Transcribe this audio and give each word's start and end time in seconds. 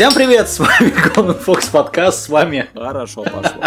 Всем 0.00 0.14
привет, 0.14 0.48
с 0.48 0.58
вами 0.58 0.94
Golden 1.14 1.44
Fox 1.44 1.70
подкаст, 1.70 2.22
с 2.22 2.28
вами... 2.30 2.70
Хорошо 2.74 3.22
пошло. 3.22 3.62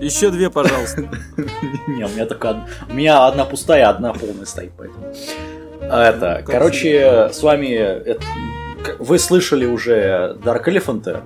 Еще 0.00 0.30
две, 0.30 0.50
пожалуйста. 0.50 1.00
Не, 1.88 2.04
у 2.04 2.08
меня 2.08 2.26
только 2.26 2.50
одна... 2.50 2.68
У 2.88 2.94
меня 2.94 3.26
одна 3.26 3.44
пустая, 3.44 3.88
одна 3.88 4.12
полная 4.12 4.44
стоит, 4.44 4.70
поэтому... 4.78 5.12
Это, 5.80 6.44
короче, 6.46 7.30
с 7.32 7.42
вами... 7.42 8.16
Вы 9.00 9.18
слышали 9.18 9.66
уже 9.66 10.38
Dark 10.44 10.64
Elephant, 10.66 11.24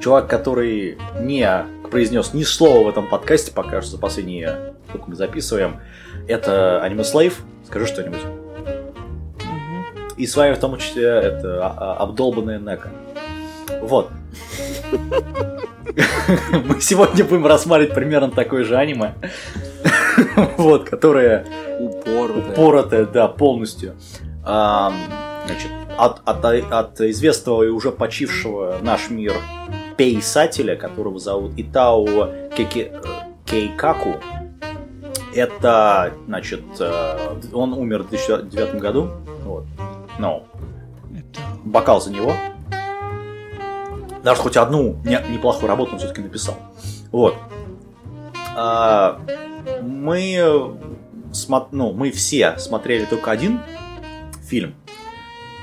чувак, 0.00 0.26
который 0.26 0.98
не 1.20 1.64
произнес 1.88 2.34
ни 2.34 2.42
слова 2.42 2.86
в 2.86 2.88
этом 2.88 3.08
подкасте 3.08 3.52
пока 3.52 3.82
что 3.82 3.92
за 3.92 3.98
последние, 3.98 4.74
сколько 4.88 5.10
мы 5.10 5.14
записываем. 5.14 5.80
Это 6.26 6.82
Anime 6.84 7.02
Slave. 7.02 7.34
Скажи 7.68 7.86
что-нибудь. 7.86 8.45
И 10.16 10.26
с 10.26 10.36
вами 10.36 10.54
в 10.54 10.58
том 10.58 10.78
числе 10.78 11.04
это 11.04 11.66
а, 11.66 11.74
а, 11.76 12.02
обдолбанная 12.02 12.58
Нека. 12.58 12.88
Вот. 13.82 14.10
Мы 16.64 16.80
сегодня 16.80 17.24
будем 17.24 17.46
рассматривать 17.46 17.94
примерно 17.94 18.30
такое 18.30 18.64
же 18.64 18.76
аниме. 18.76 19.14
Вот, 20.56 20.88
которое 20.88 21.44
упоротое. 21.78 22.52
упоротое, 22.52 23.04
да, 23.06 23.28
полностью. 23.28 23.94
Значит, 24.42 25.70
от, 25.96 26.20
от, 26.24 26.44
от 26.44 27.00
известного 27.00 27.62
и 27.64 27.68
уже 27.68 27.90
почившего 27.92 28.78
наш 28.82 29.10
мир 29.10 29.34
писателя, 29.96 30.76
которого 30.76 31.18
зовут 31.18 31.52
Итао 31.56 32.30
Кеки, 32.56 32.92
Кейкаку. 33.44 34.16
Это, 35.34 36.14
значит, 36.26 36.62
э, 36.80 37.18
он 37.52 37.74
умер 37.74 38.04
в 38.04 38.08
2009 38.08 38.80
году. 38.80 39.10
Вот. 40.18 40.44
Ну, 41.08 41.22
бокал 41.64 42.00
за 42.00 42.12
него. 42.12 42.32
Даже 44.22 44.40
хоть 44.40 44.56
одну 44.56 45.00
не, 45.04 45.22
неплохую 45.32 45.68
работу 45.68 45.92
он 45.92 45.98
все-таки 45.98 46.20
написал. 46.20 46.56
Вот. 47.12 47.36
А, 48.56 49.20
мы, 49.82 50.76
ну, 51.70 51.92
мы 51.92 52.10
все 52.10 52.58
смотрели 52.58 53.04
только 53.04 53.30
один 53.30 53.60
фильм, 54.42 54.74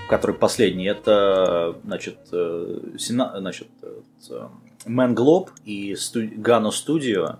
который 0.10 0.36
последний. 0.36 0.86
Это, 0.86 1.76
значит, 1.84 2.18
э, 2.32 2.80
сена, 2.98 3.34
значит, 3.38 3.68
Man 4.86 5.14
Globe 5.14 5.50
и 5.66 5.94
студи- 5.96 6.36
Gano 6.36 6.70
Studio, 6.70 7.38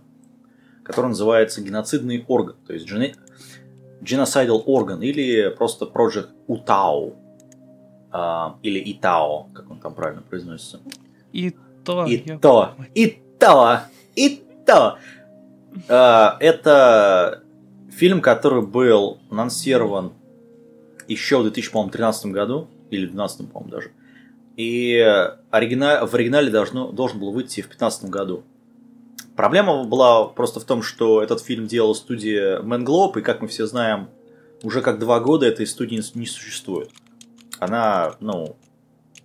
который 0.84 1.08
называется 1.08 1.62
«Геноцидный 1.62 2.26
орган», 2.28 2.56
то 2.66 2.74
есть 2.74 2.88
Genocidal 4.04 4.64
Organ 4.66 5.04
или 5.04 5.50
просто 5.50 5.86
Project 5.86 6.30
Utao. 6.48 7.16
Uh, 8.12 8.54
или 8.62 8.80
Итао, 8.92 9.48
как 9.56 9.72
он 9.72 9.80
там 9.80 9.96
правильно 9.96 10.22
произносится. 10.22 10.80
И 11.32 11.56
то. 11.84 12.06
И 12.06 12.18
то. 12.38 12.76
И 12.94 13.18
то. 13.40 13.80
И 14.16 14.44
то. 14.68 15.00
Uh, 15.88 16.38
это 16.40 17.42
фильм, 17.90 18.22
который 18.22 18.62
был 18.62 19.20
анонсирован 19.32 20.14
еще 21.08 21.40
в 21.40 21.44
2013 21.44 22.28
году, 22.28 22.68
или 22.92 23.06
в 23.08 23.14
2012, 23.14 23.52
по-моему, 23.52 23.72
даже. 23.72 23.92
И 24.56 25.00
оригинал, 25.50 26.06
в 26.06 26.14
оригинале 26.14 26.52
должно, 26.52 26.92
должен 26.92 27.20
был 27.20 27.32
выйти 27.32 27.62
в 27.62 27.70
2015 27.70 28.10
году. 28.10 28.44
Проблема 29.36 29.84
была 29.84 30.26
просто 30.26 30.60
в 30.60 30.64
том, 30.64 30.84
что 30.84 31.22
этот 31.22 31.42
фильм 31.42 31.66
делала 31.66 31.94
студия 31.94 32.60
Мэнгlobe, 32.62 33.20
и 33.20 33.22
как 33.22 33.42
мы 33.42 33.48
все 33.48 33.66
знаем, 33.66 34.10
уже 34.62 34.82
как 34.82 35.00
два 35.00 35.20
года 35.20 35.46
этой 35.48 35.66
студии 35.66 36.02
не 36.16 36.26
существует. 36.26 36.92
Она, 37.60 38.16
ну, 38.20 38.56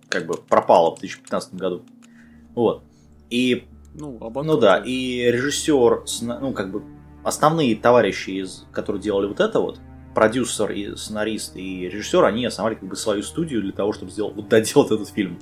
как 0.07 0.25
бы 0.25 0.35
пропала 0.35 0.95
в 0.95 0.99
2015 0.99 1.53
году. 1.55 1.83
Вот. 2.55 2.83
И, 3.29 3.67
ну, 3.93 4.17
ну 4.19 4.57
да, 4.57 4.77
и 4.77 5.29
режиссер, 5.31 6.03
ну, 6.41 6.53
как 6.53 6.71
бы, 6.71 6.83
основные 7.23 7.75
товарищи, 7.75 8.31
из, 8.31 8.65
которые 8.71 9.01
делали 9.01 9.27
вот 9.27 9.39
это 9.39 9.59
вот, 9.59 9.79
продюсер 10.15 10.71
и 10.71 10.95
сценарист 10.95 11.55
и 11.55 11.87
режиссер, 11.87 12.25
они 12.25 12.45
основали 12.45 12.75
как 12.75 12.89
бы 12.89 12.95
свою 12.95 13.21
студию 13.21 13.61
для 13.61 13.71
того, 13.71 13.93
чтобы 13.93 14.11
сделать, 14.11 14.35
вот, 14.35 14.49
доделать 14.49 14.91
этот 14.91 15.09
фильм. 15.09 15.39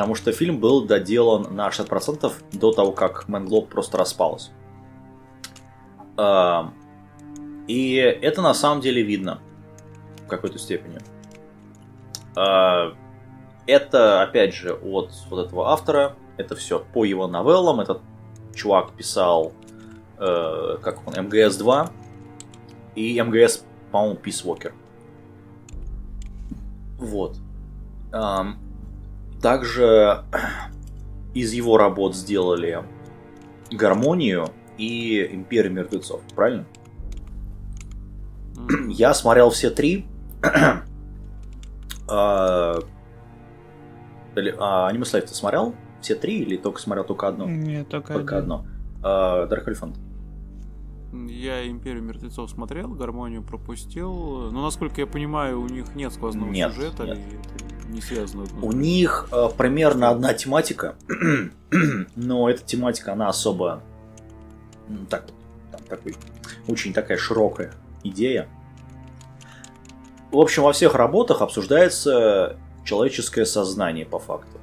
Потому 0.00 0.14
что 0.14 0.32
фильм 0.32 0.60
был 0.60 0.86
доделан 0.86 1.54
на 1.54 1.68
60% 1.68 2.32
до 2.52 2.72
того, 2.72 2.92
как 2.92 3.28
Мэнглоб 3.28 3.68
просто 3.68 3.98
распалась. 3.98 4.50
И 7.68 7.96
это 7.96 8.40
на 8.40 8.54
самом 8.54 8.80
деле 8.80 9.02
видно 9.02 9.42
в 10.24 10.28
какой-то 10.28 10.58
степени. 10.58 11.00
Это, 13.66 14.22
опять 14.22 14.54
же, 14.54 14.72
от 14.72 15.10
вот 15.28 15.46
этого 15.46 15.70
автора. 15.70 16.16
Это 16.38 16.56
все 16.56 16.82
по 16.94 17.04
его 17.04 17.26
новеллам. 17.26 17.80
Этот 17.80 18.00
чувак 18.54 18.92
писал, 18.92 19.52
э, 20.16 20.78
как 20.80 21.06
он, 21.06 21.12
МГС-2 21.12 21.90
и 22.94 23.20
МГС, 23.20 23.66
по-моему, 23.92 24.16
Peace 24.16 24.46
Walker. 24.46 24.72
Вот. 26.96 27.36
Также 29.40 30.24
из 31.34 31.52
его 31.52 31.76
работ 31.78 32.14
сделали 32.14 32.84
гармонию 33.70 34.48
и 34.76 35.28
Империю 35.32 35.72
мертвецов, 35.72 36.20
правильно? 36.34 36.66
Я 38.88 39.14
смотрел 39.14 39.50
все 39.50 39.70
три. 39.70 40.06
а, 42.08 42.78
аниме 44.26 45.04
Слайв 45.04 45.26
ты 45.26 45.34
смотрел? 45.34 45.74
Все 46.00 46.14
три 46.14 46.40
или 46.40 46.56
только 46.56 46.80
смотрел 46.80 47.04
только 47.04 47.28
одно? 47.28 47.46
Нет, 47.46 47.88
только, 47.88 48.14
только 48.14 48.38
одно. 48.38 48.66
А, 49.02 49.46
Дарк 49.46 49.68
Элефант. 49.68 49.98
Я 51.12 51.68
Империю 51.68 52.02
мертвецов 52.02 52.50
смотрел, 52.50 52.88
гармонию 52.90 53.42
пропустил. 53.42 54.50
Но 54.52 54.62
насколько 54.62 55.00
я 55.00 55.06
понимаю, 55.06 55.60
у 55.60 55.66
них 55.66 55.94
нет 55.94 56.12
сквозного 56.12 56.50
нет, 56.50 56.72
сюжета, 56.72 57.04
нет. 57.04 57.18
и 57.18 57.20
это 57.20 57.79
не 57.90 58.00
связано. 58.00 58.46
У 58.62 58.72
них 58.72 59.28
э, 59.32 59.48
примерно 59.56 60.10
одна 60.10 60.34
тематика, 60.34 60.94
но 62.16 62.48
эта 62.48 62.62
тематика, 62.62 63.12
она 63.12 63.28
особо 63.28 63.82
ну, 64.88 65.06
так, 65.06 65.26
там, 65.70 65.80
такой, 65.88 66.14
очень 66.66 66.92
такая 66.92 67.18
широкая 67.18 67.72
идея. 68.02 68.48
В 70.30 70.38
общем, 70.38 70.62
во 70.62 70.72
всех 70.72 70.94
работах 70.94 71.42
обсуждается 71.42 72.56
человеческое 72.84 73.44
сознание 73.44 74.06
по 74.06 74.18
факту. 74.18 74.58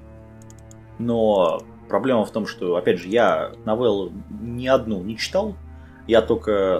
Но 0.97 1.61
проблема 1.89 2.25
в 2.25 2.31
том, 2.31 2.47
что, 2.47 2.75
опять 2.75 2.99
же, 2.99 3.09
я 3.09 3.51
новеллу 3.65 4.11
ни 4.41 4.67
одну 4.67 5.01
не 5.01 5.17
читал. 5.17 5.55
Я 6.07 6.21
только 6.21 6.79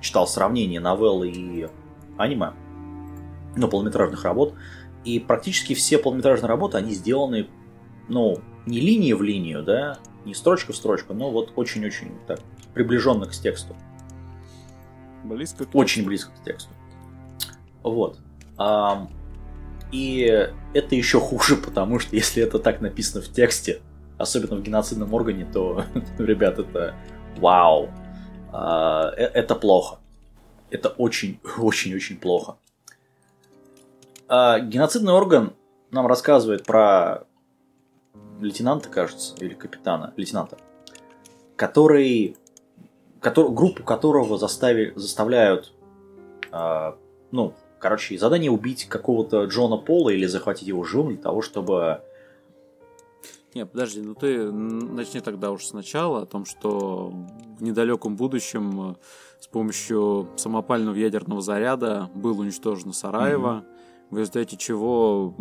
читал 0.00 0.26
сравнение 0.26 0.80
новеллы 0.80 1.30
и 1.30 1.68
аниме, 2.16 2.52
ну, 3.56 3.68
полнометражных 3.68 4.24
работ. 4.24 4.54
И 5.04 5.18
практически 5.18 5.74
все 5.74 5.98
полнометражные 5.98 6.48
работы, 6.48 6.76
они 6.78 6.92
сделаны, 6.92 7.48
ну, 8.08 8.38
не 8.66 8.80
линия 8.80 9.16
в 9.16 9.22
линию, 9.22 9.62
да, 9.62 9.98
не 10.24 10.34
строчка 10.34 10.72
в 10.72 10.76
строчку, 10.76 11.14
но 11.14 11.30
вот 11.30 11.52
очень-очень 11.56 12.12
так 12.26 12.40
приближенно 12.74 13.26
к 13.26 13.32
тексту. 13.32 13.74
Близко 15.24 15.64
к 15.64 15.74
Очень 15.74 16.04
близко 16.04 16.32
к 16.32 16.44
тексту. 16.44 16.70
Вот. 17.82 18.18
И 19.90 20.50
это 20.74 20.94
еще 20.94 21.20
хуже, 21.20 21.56
потому 21.64 21.98
что 21.98 22.14
если 22.14 22.42
это 22.42 22.58
так 22.58 22.80
написано 22.80 23.22
в 23.22 23.28
тексте, 23.28 23.80
особенно 24.18 24.56
в 24.56 24.62
геноцидном 24.62 25.12
органе, 25.14 25.46
то, 25.52 25.84
ребят, 26.18 26.58
это 26.58 26.94
вау. 27.36 27.90
А, 28.52 29.12
э, 29.16 29.22
это 29.22 29.54
плохо. 29.54 29.98
Это 30.70 30.88
очень-очень-очень 30.90 32.16
плохо. 32.20 32.56
А, 34.28 34.60
геноцидный 34.60 35.14
орган 35.14 35.54
нам 35.90 36.06
рассказывает 36.06 36.64
про 36.64 37.24
лейтенанта, 38.40 38.90
кажется, 38.90 39.34
или 39.36 39.54
капитана, 39.54 40.12
лейтенанта, 40.16 40.58
который, 41.56 42.36
который 43.20 43.52
группу 43.52 43.82
которого 43.82 44.36
заставили, 44.36 44.92
заставляют, 44.96 45.72
э, 46.52 46.92
ну, 47.30 47.54
короче, 47.78 48.18
задание 48.18 48.50
убить 48.50 48.84
какого-то 48.84 49.44
Джона 49.44 49.78
Пола 49.78 50.10
или 50.10 50.26
захватить 50.26 50.68
его 50.68 50.84
живым 50.84 51.14
для 51.14 51.22
того, 51.22 51.40
чтобы... 51.40 52.02
Не, 53.54 53.64
подожди, 53.64 54.02
ну 54.02 54.14
ты 54.14 54.52
начни 54.52 55.20
тогда 55.20 55.50
уж 55.50 55.64
сначала 55.64 56.22
о 56.22 56.26
том, 56.26 56.44
что 56.44 57.10
в 57.58 57.62
недалеком 57.62 58.14
будущем 58.14 58.96
с 59.40 59.46
помощью 59.46 60.28
самопального 60.36 60.94
ядерного 60.94 61.40
заряда 61.40 62.10
был 62.14 62.38
уничтожен 62.38 62.92
Сараево, 62.92 63.64
mm-hmm. 63.64 63.77
В 64.10 64.16
результате 64.16 64.56
чего 64.56 65.34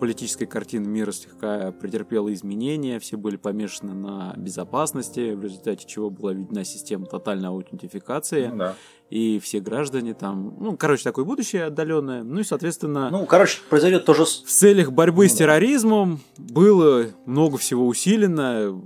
политическая 0.00 0.46
картина 0.46 0.86
мира 0.86 1.10
слегка 1.12 1.72
претерпела 1.72 2.32
изменения, 2.32 2.98
все 3.00 3.16
были 3.16 3.36
помешаны 3.36 3.94
на 3.94 4.34
безопасности, 4.36 5.32
в 5.34 5.42
результате 5.42 5.86
чего 5.86 6.08
была 6.10 6.32
введена 6.32 6.64
система 6.64 7.06
тотальной 7.06 7.48
аутентификации, 7.48 8.46
Ну 8.46 8.56
да. 8.58 8.74
и 9.10 9.40
все 9.40 9.58
граждане 9.60 10.14
там, 10.14 10.56
ну, 10.60 10.76
короче, 10.76 11.02
такое 11.04 11.24
будущее 11.24 11.64
отдаленное, 11.64 12.22
ну 12.22 12.40
и, 12.40 12.44
соответственно, 12.44 13.10
Ну, 13.10 13.26
короче, 13.26 13.60
произойдет 13.68 14.04
тоже 14.04 14.24
в 14.24 14.28
целях 14.28 14.92
борьбы 14.92 15.24
Ну 15.24 15.30
с 15.30 15.34
терроризмом 15.34 16.20
было 16.38 17.06
много 17.26 17.58
всего 17.58 17.86
усилено, 17.86 18.80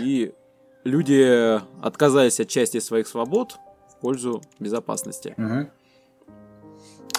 и 0.00 0.32
люди 0.84 1.60
отказались 1.84 2.40
от 2.40 2.48
части 2.48 2.80
своих 2.80 3.06
свобод 3.06 3.58
в 3.94 4.00
пользу 4.00 4.40
безопасности. 4.58 5.34
Мгм. 5.36 5.70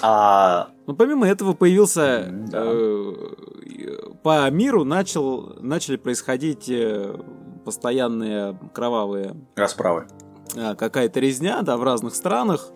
А, 0.01 0.69
Но 0.88 0.95
помимо 0.95 1.27
этого 1.27 1.53
появился 1.53 2.27
да. 2.30 2.63
э, 2.65 3.13
по 4.24 4.50
миру 4.50 4.83
начал 4.83 5.56
начали 5.59 5.98
происходить 5.98 6.69
э, 6.69 7.15
постоянные 7.65 8.57
кровавые 8.74 9.36
расправы. 9.56 10.07
а, 10.57 10.75
какая-то 10.75 11.19
резня, 11.19 11.62
да, 11.62 11.77
в 11.77 11.83
разных 11.83 12.15
странах. 12.15 12.71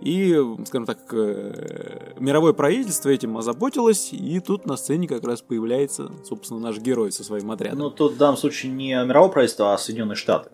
И, 0.00 0.34
скажем 0.64 0.86
так, 0.86 0.98
э, 1.12 2.14
мировое 2.18 2.54
правительство 2.54 3.10
этим 3.10 3.36
озаботилось, 3.36 4.14
и 4.14 4.40
тут 4.40 4.64
на 4.64 4.76
сцене 4.76 5.06
как 5.06 5.24
раз 5.24 5.42
появляется, 5.42 6.10
собственно, 6.24 6.58
наш 6.58 6.78
герой 6.78 7.12
со 7.12 7.22
своим 7.22 7.50
отрядом. 7.50 7.80
Ну, 7.80 7.90
тут 7.90 8.14
в 8.14 8.16
данном 8.16 8.38
случае 8.38 8.72
не 8.72 8.92
мировое 9.04 9.30
правительство, 9.30 9.74
а 9.74 9.78
Соединенные 9.78 10.16
Штаты. 10.16 10.50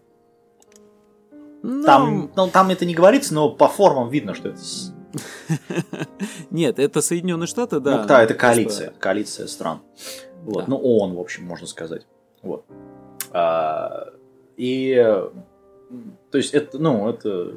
Ну, 1.62 1.84
Там, 1.84 2.31
ну, 2.34 2.49
там 2.49 2.70
это 2.70 2.84
не 2.84 2.94
говорится, 2.94 3.34
но 3.34 3.50
по 3.50 3.69
формам 3.69 4.08
видно, 4.08 4.34
что 4.34 4.49
это... 4.49 4.58
Нет, 6.50 6.78
это 6.78 7.00
Соединенные 7.00 7.46
Штаты, 7.46 7.81
да. 7.81 8.02
ну, 8.02 8.06
да, 8.08 8.23
это 8.23 8.34
просто- 8.34 8.40
коалиция, 8.40 8.90
коалиция 8.99 9.46
стран. 9.46 9.81
Вот, 10.43 10.64
Да. 10.64 10.64
ну, 10.69 10.76
ООН, 10.76 11.14
в 11.14 11.20
общем, 11.20 11.44
можно 11.44 11.67
сказать. 11.67 12.06
Вот. 12.43 12.64
А, 13.32 14.12
и, 14.56 14.94
то 16.31 16.38
есть, 16.38 16.55
это, 16.55 16.78
ну, 16.78 17.08
это, 17.08 17.52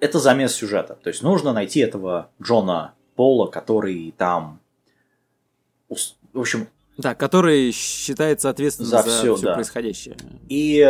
это 0.00 0.18
замес 0.18 0.52
сюжета. 0.54 0.98
То 1.02 1.08
есть, 1.08 1.22
нужно 1.22 1.52
найти 1.52 1.80
этого 1.80 2.28
Джона 2.42 2.94
Пола, 3.16 3.46
который 3.46 4.12
там, 4.16 4.60
в 5.88 6.38
общем, 6.38 6.68
Да, 6.98 7.14
который 7.14 7.70
считается 7.72 8.50
ответственным 8.50 8.90
За 8.90 9.02
за, 9.02 9.10
всё, 9.10 9.36
все 9.36 9.46
да. 9.46 9.54
происходящее. 9.54 10.16
И 10.48 10.80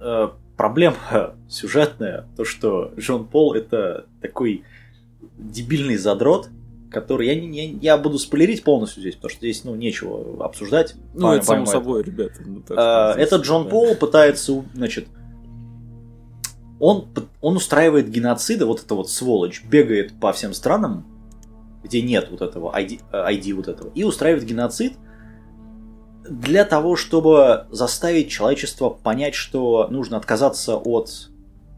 э, 0.00 0.28
проблема 0.56 0.96
сюжетная, 1.48 2.26
то, 2.36 2.44
что 2.44 2.92
Джон 2.96 3.26
Пол 3.26 3.54
это 3.54 4.06
такой 4.20 4.64
дебильный 5.50 5.96
задрот, 5.96 6.48
который 6.90 7.26
я, 7.28 7.34
не- 7.34 7.72
я, 7.74 7.94
я 7.94 7.98
буду 7.98 8.18
спойлерить 8.18 8.62
полностью 8.64 9.00
здесь, 9.00 9.14
потому 9.16 9.30
что 9.30 9.38
здесь 9.40 9.64
ну 9.64 9.74
нечего 9.74 10.44
обсуждать. 10.44 10.94
Ну, 11.14 11.20
помимо- 11.20 11.34
это 11.36 11.44
само 11.46 11.66
собой, 11.66 12.02
ребята. 12.02 12.34
ну, 12.44 12.60
так 12.60 12.70
Э, 12.70 12.74
что 12.74 13.12
здесь, 13.14 13.26
Этот 13.28 13.42
Джон 13.46 13.64
да. 13.64 13.70
Пол 13.70 13.94
пытается, 13.96 14.64
значит, 14.74 15.06
он, 16.80 17.08
он 17.40 17.56
устраивает 17.56 18.10
геноциды, 18.10 18.66
вот 18.66 18.82
эта 18.82 18.94
вот 18.94 19.08
сволочь, 19.10 19.62
бегает 19.64 20.18
по 20.20 20.32
всем 20.32 20.52
странам, 20.52 21.06
где 21.84 22.02
нет 22.02 22.28
вот 22.30 22.42
этого 22.42 22.76
ID, 22.76 23.00
э, 23.12 23.32
ID 23.34 23.54
вот 23.54 23.68
этого, 23.68 23.90
и 23.94 24.04
устраивает 24.04 24.44
геноцид 24.44 24.94
для 26.28 26.64
того, 26.64 26.96
чтобы 26.96 27.66
заставить 27.70 28.28
человечество 28.30 28.90
понять, 28.90 29.34
что 29.34 29.88
нужно 29.90 30.16
отказаться 30.16 30.76
от 30.76 31.30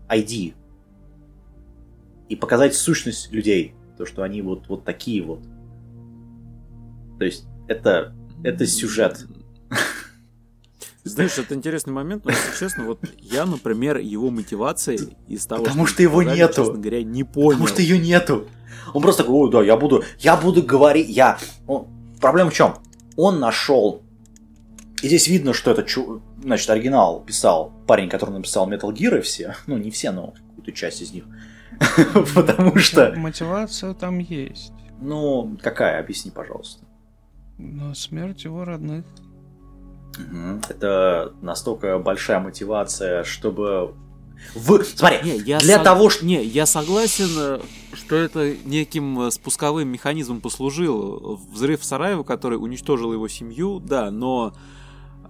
ID 0.09 0.55
и 2.29 2.37
показать 2.37 2.75
сущность 2.75 3.31
людей, 3.33 3.75
то, 3.99 4.07
что 4.07 4.23
они 4.23 4.43
вот, 4.43 4.69
вот 4.69 4.85
такие 4.85 5.23
вот. 5.23 5.41
То 7.19 7.25
есть 7.25 7.47
это, 7.69 8.15
это 8.43 8.67
сюжет. 8.67 9.27
Знаешь, 11.05 11.37
это 11.39 11.55
интересный 11.55 11.93
момент, 11.93 12.25
но 12.25 12.31
если 12.31 12.59
честно, 12.59 12.85
вот 12.85 12.99
я, 13.21 13.45
например, 13.45 13.99
его 13.99 14.31
мотивации 14.31 14.99
из 15.29 15.45
того, 15.45 15.63
Потому 15.65 15.85
что 15.85 15.95
что 15.97 16.03
его 16.03 16.19
показали, 16.21 16.39
нету. 16.39 16.55
честно 16.65 16.79
говоря, 16.79 17.03
не 17.03 17.25
понял. 17.25 17.51
Потому 17.51 17.67
что 17.69 17.83
ее 17.83 17.99
нету. 17.99 18.49
Он 18.95 19.03
просто 19.03 19.23
такой, 19.23 19.37
ой, 19.47 19.51
да, 19.51 19.63
я 19.63 19.77
буду, 19.77 20.03
я 20.19 20.37
буду 20.37 20.63
говорить, 20.63 21.09
я... 21.09 21.39
Он- 21.67 21.89
Проблема 22.21 22.49
в 22.51 22.55
чем? 22.55 22.77
Он 23.17 23.39
нашел, 23.39 24.03
и 25.03 25.09
здесь 25.09 25.29
видно, 25.29 25.53
что 25.53 25.73
это, 25.73 25.85
значит, 26.43 26.71
оригинал 26.71 27.21
писал 27.23 27.71
парень, 27.87 28.09
который 28.09 28.31
написал 28.31 28.67
Metal 28.71 28.91
Gear 28.95 29.21
все, 29.21 29.57
ну, 29.67 29.77
не 29.77 29.91
все, 29.91 30.11
но 30.11 30.33
какую-то 30.49 30.73
часть 30.73 31.03
из 31.03 31.13
них. 31.13 31.25
Потому 32.35 32.77
что, 32.79 33.13
Мотивация 33.17 33.95
там 33.95 34.19
есть. 34.19 34.73
ну, 35.01 35.57
какая, 35.63 36.01
объясни, 36.01 36.31
пожалуйста. 36.31 36.85
Но 37.59 37.95
смерть 37.95 38.45
его 38.45 38.65
родных. 38.65 39.05
Это 40.69 41.33
настолько 41.43 41.99
большая 41.99 42.41
мотивация, 42.41 43.25
чтобы... 43.25 43.95
В... 44.55 44.83
Смотри, 44.85 45.19
Не, 45.25 45.39
я 45.39 45.59
для 45.59 45.79
сог- 45.79 45.85
того, 45.85 46.11
что... 46.11 46.25
Не, 46.27 46.45
я 46.45 46.67
согласен, 46.67 47.29
э, 47.37 47.61
что 47.95 48.17
это 48.17 48.55
неким 48.65 49.21
э, 49.23 49.31
спусковым 49.31 49.89
механизмом 49.89 50.41
послужил. 50.41 51.41
Взрыв 51.53 51.81
в 51.81 51.85
Сараево, 51.85 52.25
который 52.25 52.57
уничтожил 52.57 53.13
его 53.13 53.27
семью, 53.29 53.81
да, 53.81 54.11
но 54.11 54.55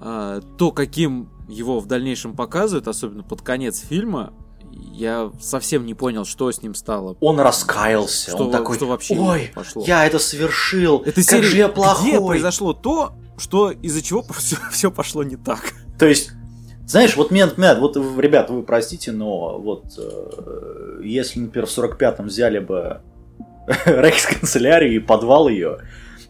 э, 0.01 0.41
то, 0.59 0.71
каким 0.73 1.31
его 1.49 1.81
в 1.81 1.87
дальнейшем 1.87 2.35
показывают, 2.35 2.89
особенно 2.89 3.23
под 3.23 3.43
конец 3.43 3.79
фильма, 3.79 4.33
я 4.93 5.31
совсем 5.41 5.87
не 5.87 5.95
понял, 5.95 6.25
что 6.25 6.51
с 6.51 6.63
ним 6.63 6.75
стало. 6.75 7.17
Он 7.21 7.41
раскаялся, 7.41 8.31
Что, 8.31 8.45
он 8.45 8.51
такой, 8.53 8.77
что 8.77 8.87
вообще 8.87 9.17
ой, 9.19 9.51
пошло. 9.55 9.85
я 9.87 10.07
это 10.07 10.19
совершил, 10.19 11.01
Это 11.03 11.15
как 11.17 11.25
серия, 11.25 11.43
же 11.43 11.57
я 11.57 11.67
Где 11.67 11.75
плохой. 11.75 12.27
произошло 12.27 12.73
то, 12.73 13.13
что 13.39 13.71
из-за 13.71 14.03
чего 14.03 14.25
все, 14.71 14.91
пошло 14.91 15.23
не 15.23 15.37
так? 15.37 15.73
То 15.99 16.07
есть, 16.07 16.31
знаешь, 16.87 17.17
вот 17.17 17.31
момент, 17.31 17.59
момент, 17.59 17.79
вот, 17.81 17.97
ребят, 18.19 18.51
вы 18.51 18.63
простите, 18.63 19.13
но 19.13 19.59
вот 19.59 19.85
э, 19.99 21.01
если, 21.03 21.41
например, 21.41 21.67
в 21.67 21.77
45-м 21.77 22.27
взяли 22.27 22.59
бы 22.59 23.01
рейхсканцелярию 23.87 24.95
и 24.95 24.99
подвал 24.99 25.49
ее, 25.49 25.79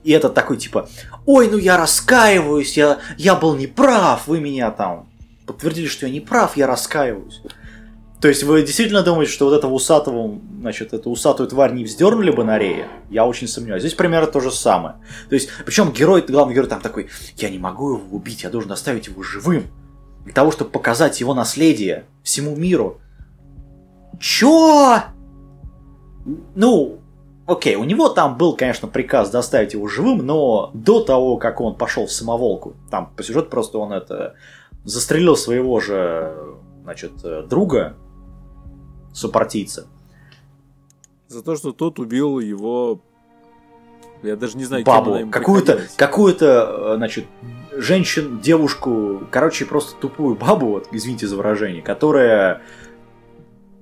и 0.03 0.13
этот 0.13 0.35
такой 0.35 0.59
типа, 0.59 0.89
ой, 1.27 1.49
ну 1.51 1.57
я 1.57 1.77
раскаиваюсь, 1.79 2.77
я, 2.77 2.99
я 3.17 3.35
был 3.35 3.57
неправ, 3.57 4.27
вы 4.27 4.41
меня 4.41 4.71
там 4.71 5.09
подтвердили, 5.47 5.87
что 5.87 6.07
я 6.07 6.13
не 6.13 6.21
прав, 6.21 6.57
я 6.57 6.67
раскаиваюсь. 6.67 7.41
То 8.25 8.29
есть 8.29 8.43
вы 8.43 8.63
действительно 8.63 9.03
думаете, 9.03 9.31
что 9.31 9.45
вот 9.45 9.55
этого 9.55 9.75
усатого, 9.75 10.41
значит, 10.61 10.95
эту 10.95 11.11
усатую 11.11 11.47
тварь 11.47 11.75
не 11.75 11.85
вздернули 11.85 12.31
бы 12.31 12.43
на 12.43 12.59
рее? 12.59 12.89
Я 13.11 13.27
очень 13.27 13.47
сомневаюсь. 13.47 13.83
Здесь 13.83 13.93
примерно 13.93 14.27
то 14.27 14.41
же 14.41 14.51
самое. 14.51 14.95
То 15.29 15.35
есть, 15.35 15.51
причем 15.67 15.93
герой, 15.93 16.25
главный 16.27 16.55
герой 16.55 16.67
там 16.67 16.81
такой, 16.81 17.11
я 17.37 17.51
не 17.51 17.59
могу 17.59 17.97
его 17.97 18.17
убить, 18.17 18.43
я 18.43 18.49
должен 18.49 18.73
оставить 18.73 19.09
его 19.09 19.23
живым. 19.23 19.65
Для 20.25 20.33
того, 20.33 20.53
чтобы 20.53 20.71
показать 20.71 21.21
его 21.21 21.35
наследие 21.35 22.07
всему 22.23 22.57
миру. 22.57 22.99
Чё? 24.19 25.03
Ну, 26.55 27.01
окей, 27.45 27.77
у 27.77 27.85
него 27.85 28.09
там 28.09 28.39
был, 28.39 28.57
конечно, 28.57 28.89
приказ 28.89 29.29
доставить 29.29 29.75
его 29.75 29.87
живым, 29.87 30.25
но 30.25 30.71
до 30.73 31.05
того, 31.05 31.37
как 31.37 31.61
он 31.61 31.77
пошел 31.77 32.07
в 32.07 32.11
самоволку, 32.11 32.73
там 32.91 33.13
по 33.15 33.23
сюжету 33.23 33.51
просто 33.51 33.77
он 33.77 33.93
это 33.93 34.33
застрелил 34.83 35.37
своего 35.37 35.79
же, 35.79 36.35
значит, 36.85 37.13
э, 37.23 37.43
друга, 37.47 37.97
сопартийца. 39.15 39.87
За 41.29 41.43
то, 41.43 41.57
что 41.57 41.73
тот 41.73 41.99
убил 41.99 42.39
его... 42.41 43.01
Я 44.23 44.37
даже 44.37 44.57
не 44.57 44.65
знаю, 44.65 44.85
бабу, 44.85 45.29
какую-то, 45.31 45.83
какую-то, 45.97 46.93
э, 46.93 46.97
значит, 46.97 47.27
женщин, 47.73 48.41
девушку, 48.41 49.23
короче, 49.31 49.67
просто 49.67 49.97
тупую 50.01 50.35
бабу, 50.35 50.67
вот, 50.69 50.89
извините 50.93 51.27
за 51.27 51.37
выражение, 51.37 51.83
которая, 51.83 52.63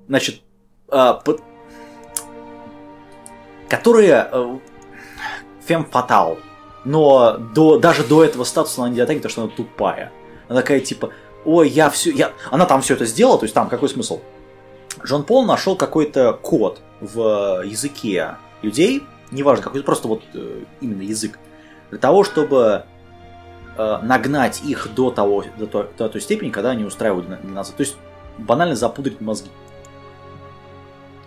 значит, 0.08 0.42
а, 0.88 1.14
под- 1.14 1.42
которая 3.68 4.28
э, 4.32 4.58
фем 5.64 5.84
фатал, 5.84 6.38
но 6.84 7.36
до, 7.36 7.78
даже 7.78 8.02
до 8.02 8.24
этого 8.24 8.42
статуса 8.42 8.82
она 8.82 8.90
не 8.90 8.96
дотягивает, 8.96 9.22
потому 9.22 9.32
что 9.32 9.42
она 9.42 9.52
тупая. 9.52 10.12
Она 10.48 10.60
такая, 10.60 10.80
типа, 10.80 11.12
ой, 11.44 11.68
я 11.68 11.88
все, 11.88 12.10
я... 12.10 12.32
Она 12.50 12.66
там 12.66 12.80
все 12.80 12.94
это 12.94 13.04
сделала, 13.04 13.38
то 13.38 13.44
есть 13.44 13.54
там 13.54 13.68
какой 13.68 13.88
смысл? 13.88 14.20
Джон 15.04 15.24
Пол 15.24 15.44
нашел 15.44 15.76
какой-то 15.76 16.32
код 16.32 16.80
в 17.00 17.62
языке 17.64 18.36
людей, 18.62 19.02
неважно, 19.30 19.64
какой-то 19.64 19.84
просто 19.84 20.08
вот 20.08 20.22
э, 20.34 20.62
именно 20.80 21.02
язык, 21.02 21.38
для 21.90 21.98
того, 21.98 22.24
чтобы 22.24 22.84
э, 23.76 23.98
нагнать 24.02 24.62
их 24.64 24.94
до, 24.94 25.10
того, 25.10 25.44
до, 25.58 25.66
той, 25.66 25.88
до 25.98 26.08
той 26.08 26.20
степени, 26.20 26.50
когда 26.50 26.70
они 26.70 26.84
устраивают 26.84 27.26
гено- 27.26 27.42
геноцид. 27.42 27.76
То 27.76 27.82
есть 27.82 27.96
банально 28.38 28.76
запудрить 28.76 29.20
мозги. 29.20 29.50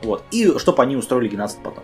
Вот. 0.04 0.24
И 0.32 0.58
чтобы 0.58 0.84
они 0.84 0.96
устроили 0.96 1.28
геноцид 1.28 1.62
потом. 1.64 1.84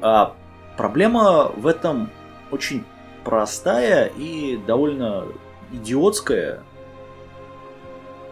А 0.00 0.34
проблема 0.76 1.52
в 1.56 1.66
этом 1.66 2.10
очень 2.50 2.84
простая 3.24 4.06
и 4.16 4.56
довольно 4.56 5.26
идиотская. 5.72 6.62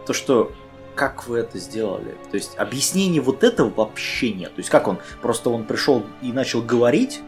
То, 0.05 0.13
что 0.13 0.51
как 0.99 1.29
вы 1.29 1.39
это 1.39 1.57
сделали? 1.59 2.17
То 2.29 2.35
есть 2.35 2.57
объяснений 2.57 3.21
вот 3.21 3.45
этого 3.45 3.69
вообще 3.69 4.33
нет. 4.33 4.53
То 4.53 4.59
есть 4.59 4.69
как 4.69 4.85
он, 4.89 4.97
просто 5.21 5.49
он 5.49 5.63
пришел 5.63 6.05
и 6.21 6.33
начал 6.33 6.61
говорить? 6.61 7.21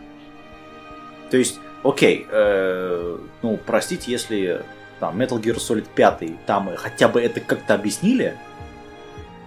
То 1.29 1.37
есть, 1.37 1.57
окей, 1.81 2.27
э, 2.29 3.17
ну, 3.41 3.57
простите, 3.65 4.11
если 4.11 4.65
там 4.99 5.21
Metal 5.21 5.41
Gear 5.41 5.55
Solid 5.55 5.87
5, 5.95 6.45
там 6.45 6.69
хотя 6.75 7.07
бы 7.07 7.21
это 7.21 7.39
как-то 7.39 7.73
объяснили, 7.73 8.37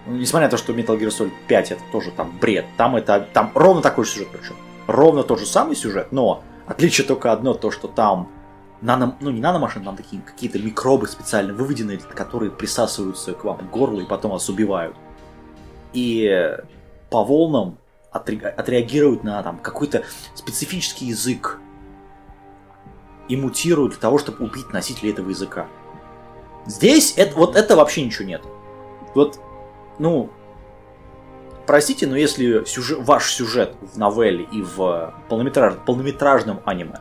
ну, 0.07 0.15
несмотря 0.15 0.47
на 0.47 0.51
то, 0.51 0.57
что 0.57 0.73
Metal 0.73 0.99
Gear 0.99 1.09
Solid 1.09 1.33
5 1.47 1.73
это 1.73 1.81
тоже 1.91 2.09
там 2.09 2.35
бред, 2.41 2.65
там 2.77 2.95
это 2.95 3.27
там 3.31 3.51
ровно 3.53 3.83
такой 3.83 4.05
же 4.05 4.11
сюжет 4.11 4.29
причем. 4.31 4.55
Ровно 4.87 5.21
тот 5.21 5.39
же 5.39 5.45
самый 5.45 5.75
сюжет, 5.75 6.07
но 6.11 6.43
отличие 6.65 7.05
только 7.05 7.31
одно, 7.31 7.53
то, 7.53 7.69
что 7.69 7.87
там 7.87 8.31
нано, 8.85 9.17
ну 9.19 9.31
не 9.31 9.41
наномашины, 9.41 9.83
там 9.83 9.97
такие 9.97 10.21
какие-то 10.21 10.59
микробы 10.59 11.07
специально 11.07 11.53
выведенные, 11.53 11.97
которые 11.97 12.51
присасываются 12.51 13.33
к 13.33 13.43
вам 13.43 13.57
к 13.57 13.69
горлу 13.69 14.01
и 14.01 14.05
потом 14.05 14.31
вас 14.31 14.47
убивают. 14.47 14.95
И 15.93 16.57
по 17.09 17.23
волнам 17.23 17.77
отре- 18.13 18.47
отреагируют 18.47 19.23
на 19.23 19.41
там 19.43 19.57
какой-то 19.57 20.03
специфический 20.35 21.07
язык 21.07 21.59
и 23.27 23.35
мутируют 23.35 23.93
для 23.93 24.01
того, 24.01 24.19
чтобы 24.19 24.45
убить 24.45 24.71
носителя 24.71 25.11
этого 25.11 25.29
языка. 25.29 25.67
Здесь 26.67 27.13
это, 27.17 27.35
вот 27.35 27.55
это 27.55 27.75
вообще 27.75 28.03
ничего 28.03 28.27
нет. 28.27 28.43
Вот, 29.15 29.39
ну, 29.97 30.29
простите, 31.65 32.05
но 32.05 32.15
если 32.15 32.65
сюжет, 32.65 32.99
ваш 33.01 33.31
сюжет 33.31 33.75
в 33.81 33.97
новелле 33.97 34.43
и 34.51 34.61
в 34.61 35.13
полнометраж, 35.29 35.75
полнометражном 35.85 36.61
аниме 36.65 36.99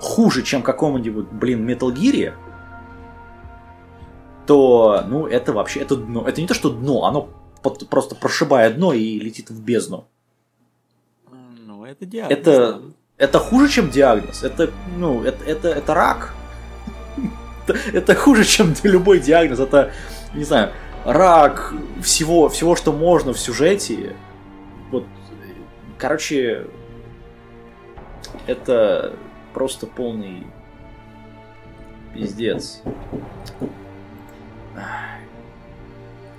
хуже, 0.00 0.42
чем 0.42 0.62
какому-нибудь, 0.62 1.26
блин, 1.30 1.68
Metal 1.68 1.92
Gear, 1.92 2.34
то, 4.46 5.04
ну, 5.06 5.26
это 5.26 5.52
вообще, 5.52 5.80
это 5.80 5.96
дно. 5.96 6.26
Это 6.26 6.40
не 6.40 6.46
то, 6.46 6.54
что 6.54 6.70
дно, 6.70 7.04
оно 7.04 7.28
под, 7.62 7.88
просто 7.88 8.14
прошибает 8.14 8.76
дно 8.76 8.92
и 8.92 9.18
летит 9.18 9.50
в 9.50 9.62
бездну. 9.62 10.08
Ну, 11.30 11.84
это 11.84 12.06
диагноз. 12.06 12.38
Это, 12.38 12.82
это 13.16 13.38
хуже, 13.38 13.68
чем 13.68 13.90
диагноз. 13.90 14.42
Это, 14.42 14.70
ну, 14.96 15.22
это, 15.22 15.44
это, 15.44 15.68
это 15.68 15.94
рак. 15.94 16.34
Это, 17.68 17.78
это 17.92 18.14
хуже, 18.14 18.44
чем 18.44 18.74
любой 18.82 19.20
диагноз. 19.20 19.60
Это, 19.60 19.92
не 20.34 20.44
знаю, 20.44 20.72
рак 21.04 21.72
всего, 22.02 22.48
всего, 22.48 22.74
что 22.74 22.92
можно 22.92 23.32
в 23.32 23.38
сюжете. 23.38 24.16
Вот, 24.90 25.04
короче, 25.98 26.66
это 28.46 29.14
просто 29.52 29.86
полный 29.86 30.46
пиздец. 32.14 32.82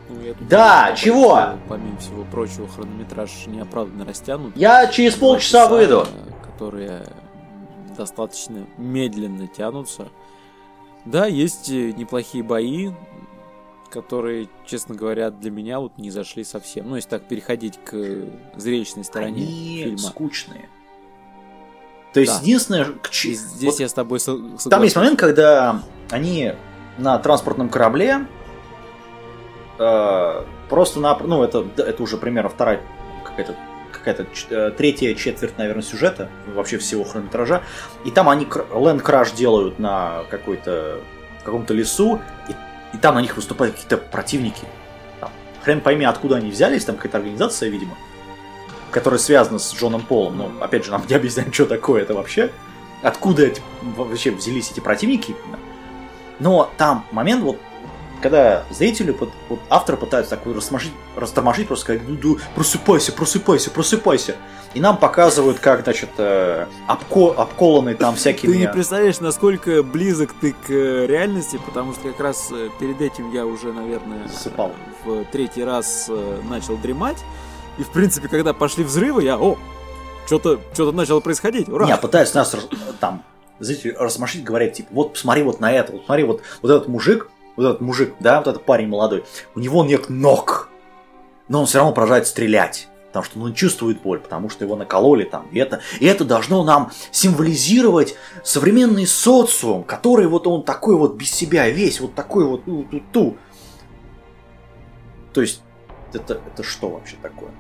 Ну, 0.10 0.16
Да, 0.50 0.82
думаю, 0.84 0.98
чего? 0.98 1.36
что, 1.38 1.60
Помимо 1.70 1.98
всего 1.98 2.24
прочего, 2.26 2.68
хронометраж 2.68 3.48
неоправданно 3.48 4.06
растянут. 4.06 4.56
Я 4.58 4.88
через 4.88 5.16
полчаса 5.16 5.64
часа, 5.66 5.70
выйду. 5.70 6.06
Которые 6.44 7.04
достаточно 7.98 8.66
медленно 8.78 9.48
тянутся. 9.48 10.10
Да, 11.06 11.26
есть 11.26 11.70
э, 11.70 11.92
неплохие 11.94 12.44
бои, 12.44 12.92
которые, 13.90 14.48
честно 14.66 14.96
говоря, 14.96 15.32
для 15.32 15.50
меня 15.50 15.80
вот 15.80 15.98
не 15.98 16.12
зашли 16.12 16.44
совсем. 16.44 16.90
Ну, 16.90 16.96
если 16.96 17.10
так 17.10 17.24
переходить 17.28 17.80
к 17.84 18.26
зрелищной 18.56 19.04
стороне 19.04 19.44
Они 19.44 19.84
фильма. 19.84 19.98
скучные. 19.98 20.70
То 22.14 22.20
есть 22.20 22.34
Да. 22.34 22.42
единственное, 22.42 22.88
здесь 23.12 23.72
вот 23.72 23.80
я 23.80 23.88
с 23.88 23.94
тобой 23.94 24.20
со- 24.20 24.36
согласен. 24.36 24.70
Там 24.70 24.84
есть 24.84 24.96
момент, 24.96 25.20
когда 25.20 25.82
они 26.10 26.54
на 26.98 27.18
транспортном 27.20 27.70
корабле 27.70 28.26
э, 29.80 30.44
просто 30.70 31.00
на, 31.00 31.18
ну 31.20 31.44
это 31.44 31.66
это 31.78 32.04
уже 32.04 32.18
примерно 32.18 32.50
вторая 32.50 32.82
какая-то 33.24 33.56
какая-то 33.94 34.26
э, 34.50 34.72
третья 34.72 35.14
четверть, 35.14 35.58
наверное, 35.58 35.84
сюжета 35.84 36.30
вообще 36.56 36.78
всего 36.80 37.04
хронометража, 37.04 37.62
и 38.04 38.12
там 38.12 38.30
они 38.30 38.48
ленд 38.74 39.02
краш 39.02 39.32
делают 39.32 39.80
на 39.80 40.24
какой-то 40.30 41.00
каком-то 41.46 41.74
лесу, 41.74 42.20
и, 42.50 42.96
и 42.96 43.00
там 43.00 43.16
на 43.16 43.20
них 43.22 43.36
выступают 43.36 43.76
какие-то 43.76 43.98
противники. 43.98 44.64
Там, 45.20 45.30
хрен 45.64 45.82
пойми, 45.82 46.06
откуда 46.06 46.38
они 46.38 46.50
взялись, 46.52 46.84
там 46.86 46.96
какая-то 46.96 47.18
организация, 47.20 47.70
видимо, 47.70 47.96
которая 48.92 49.20
связана 49.20 49.60
с 49.60 49.74
Джоном 49.74 50.02
Полом. 50.02 50.38
Но 50.38 50.52
опять 50.60 50.86
же, 50.86 50.92
нам 50.92 51.04
не 51.10 51.16
объясняют, 51.16 51.54
что 51.54 51.66
такое 51.66 52.02
это 52.02 52.14
вообще 52.14 52.52
откуда 53.02 53.44
эти, 53.44 53.62
вообще 53.82 54.32
взялись 54.32 54.72
эти 54.72 54.80
противники. 54.80 55.36
Но 56.40 56.72
там 56.78 57.06
момент, 57.12 57.44
вот, 57.44 57.58
когда 58.22 58.64
зрители, 58.70 59.12
вот, 59.12 59.32
вот 59.50 59.60
автор 59.70 59.98
пытаются 59.98 60.36
так 60.36 60.46
вот 60.46 60.56
растормошить, 60.56 60.94
растормошить, 61.16 61.68
просто 61.68 61.86
сказать, 61.86 62.02
ну, 62.08 62.16
да, 62.16 62.44
просыпайся, 62.56 63.12
просыпайся, 63.12 63.72
просыпайся. 63.72 64.36
И 64.74 64.80
нам 64.80 64.98
показывают, 64.98 65.60
как, 65.60 65.84
значит, 65.84 66.10
э, 66.18 66.66
обко, 66.88 67.34
обколанный 67.34 67.94
там 67.94 68.16
всякими... 68.16 68.54
Ты 68.54 68.58
не 68.60 68.70
представляешь, 68.70 69.20
насколько 69.20 69.84
близок 69.84 70.34
ты 70.40 70.54
к 70.54 70.70
э, 70.70 71.06
реальности, 71.08 71.60
потому 71.66 71.94
что 71.94 72.08
как 72.10 72.20
раз 72.22 72.48
э, 72.52 72.70
перед 72.80 73.02
этим 73.02 73.32
я 73.32 73.46
уже, 73.46 73.74
наверное, 73.74 74.28
Засыпал. 74.30 74.74
в 75.04 75.26
третий 75.26 75.66
раз 75.66 76.10
начал 76.50 76.78
дремать. 76.78 77.18
И, 77.78 77.84
в 77.84 77.92
принципе, 77.92 78.28
когда 78.28 78.54
пошли 78.54 78.84
взрывы, 78.84 79.24
я, 79.24 79.38
о, 79.38 79.58
что-то 80.26 80.60
что 80.74 80.92
начало 80.92 81.20
происходить, 81.20 81.70
ура! 81.70 81.86
Не, 81.86 81.98
пытаются 81.98 82.38
нас 82.38 82.56
там, 83.00 83.24
зрители 83.60 83.96
рассмешить, 83.98 84.44
говорят, 84.44 84.74
типа, 84.74 84.90
вот 84.92 85.14
посмотри 85.14 85.44
вот 85.44 85.60
на 85.60 85.72
это, 85.72 85.94
вот 85.94 86.06
смотри, 86.06 86.24
вот, 86.24 86.42
вот 86.62 86.72
этот 86.72 86.88
мужик, 86.88 87.30
вот 87.56 87.66
этот 87.66 87.82
мужик, 87.82 88.14
да, 88.20 88.40
вот 88.40 88.48
этот 88.48 88.66
парень 88.66 88.88
молодой, 88.88 89.24
у 89.56 89.60
него 89.60 89.84
нет 89.84 90.10
ног, 90.10 90.70
но 91.48 91.62
он 91.62 91.66
все 91.66 91.80
равно 91.80 91.94
продолжает 91.94 92.28
стрелять. 92.28 92.88
Потому 93.08 93.26
что 93.26 93.40
ну, 93.40 93.46
он 93.46 93.54
чувствует 93.54 94.02
боль, 94.02 94.20
потому 94.20 94.50
что 94.50 94.64
его 94.64 94.78
накололи 94.78 95.26
там. 95.26 95.46
И 95.52 95.60
это, 95.60 95.82
и 96.00 96.06
это 96.06 96.24
должно 96.24 96.64
нам 96.64 96.92
символизировать 97.12 98.16
современный 98.42 99.06
социум, 99.06 99.84
который 99.84 100.28
вот 100.28 100.48
он 100.48 100.64
такой 100.64 100.96
вот 100.96 101.16
без 101.16 101.30
себя 101.30 101.70
весь, 101.70 102.00
вот 102.00 102.16
такой 102.16 102.46
вот 102.46 102.64
ту-ту-ту. 102.64 103.36
То 105.34 105.42
есть, 105.42 105.62
это, 106.16 106.42
это 106.46 106.64
что 106.64 106.90
вообще 106.90 107.16
такое? 107.22 107.52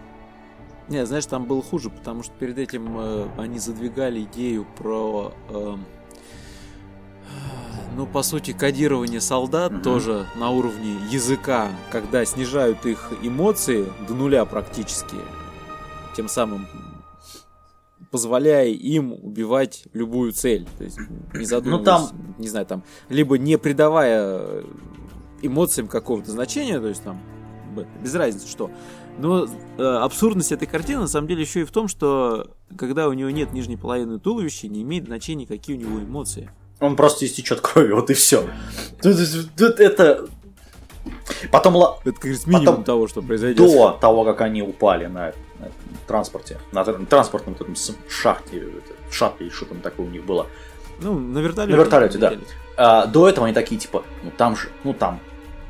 Не, 0.88 1.06
знаешь, 1.06 1.26
там 1.26 1.46
было 1.46 1.62
хуже, 1.62 1.90
потому 1.90 2.24
что 2.24 2.34
перед 2.34 2.58
этим 2.58 2.98
э, 3.00 3.28
они 3.38 3.60
задвигали 3.60 4.24
идею 4.24 4.66
про, 4.78 5.34
эм, 5.50 5.86
ну, 7.96 8.06
по 8.06 8.24
сути, 8.24 8.52
кодирование 8.52 9.22
солдат 9.22 9.72
Мгм. 9.72 9.82
тоже 9.84 10.26
на 10.36 10.50
уровне 10.50 10.96
языка, 11.10 11.70
когда 11.92 12.26
снижают 12.26 12.86
их 12.86 13.12
эмоции 13.22 13.86
до 14.08 14.14
нуля 14.16 14.44
практически, 14.46 15.16
тем 16.16 16.28
самым 16.28 16.68
позволяя 18.10 18.68
им 18.68 19.14
убивать 19.14 19.84
любую 19.94 20.34
цель. 20.34 20.68
То 20.78 20.84
есть, 20.84 21.00
не 21.34 21.46
задумываясь, 21.46 21.86
там- 21.86 22.36
не 22.38 22.50
знаю, 22.50 22.66
там, 22.66 22.84
либо 23.08 23.38
не 23.38 23.58
придавая 23.58 24.64
эмоциям 25.42 25.88
какого-то 25.88 26.30
значения, 26.32 26.80
то 26.82 26.88
есть 26.88 27.04
там, 27.04 27.22
б- 27.72 27.88
без 28.02 28.14
разницы 28.16 28.48
что. 28.48 28.70
Но 29.18 29.48
э, 29.78 29.84
абсурдность 29.84 30.52
этой 30.52 30.68
картины 30.68 31.02
на 31.02 31.08
самом 31.08 31.28
деле 31.28 31.42
еще 31.42 31.62
и 31.62 31.64
в 31.64 31.72
том, 31.72 31.88
что 31.88 32.52
когда 32.78 33.08
у 33.08 33.14
него 33.14 33.30
нет 33.30 33.54
нижней 33.54 33.78
половины 33.78 34.20
туловища, 34.20 34.68
не 34.68 34.82
имеет 34.84 35.06
значения, 35.06 35.46
какие 35.46 35.76
у 35.76 35.80
него 35.80 36.00
эмоции. 36.00 36.50
Он 36.80 36.96
просто 36.96 37.26
истечет 37.26 37.62
кровью, 37.62 37.96
вот 37.96 38.10
и 38.10 38.14
все. 38.14 38.44
Это... 39.04 40.26
Потом 41.52 41.76
Это, 41.78 42.12
как 42.14 42.22
говорится, 42.22 42.50
минимум 42.50 42.66
Потом 42.66 42.84
того, 42.84 43.08
что 43.08 43.22
произойдет. 43.22 43.58
до 43.58 43.98
того, 44.00 44.24
как 44.24 44.42
они 44.42 44.62
упали 44.62 45.08
на, 45.08 45.34
на 45.60 45.72
транспорте, 46.08 46.60
на 46.72 46.84
транспортном 46.84 47.56
этом 47.56 47.76
шахте, 48.08 48.60
это, 48.60 48.94
шаттле, 49.12 49.50
что 49.50 49.66
там 49.66 49.82
такое 49.82 50.06
у 50.06 50.10
них 50.10 50.24
было. 50.26 50.48
Ну, 51.02 51.18
на 51.18 51.40
вертолете. 51.40 51.76
На 51.76 51.82
вертолете, 51.82 52.18
да. 52.20 52.34
А, 52.78 53.06
до 53.08 53.28
этого 53.28 53.48
они 53.48 53.54
такие, 53.56 53.80
типа, 53.80 54.04
ну 54.24 54.32
там 54.38 54.56
же, 54.56 54.70
ну 54.84 54.94
там 54.94 55.20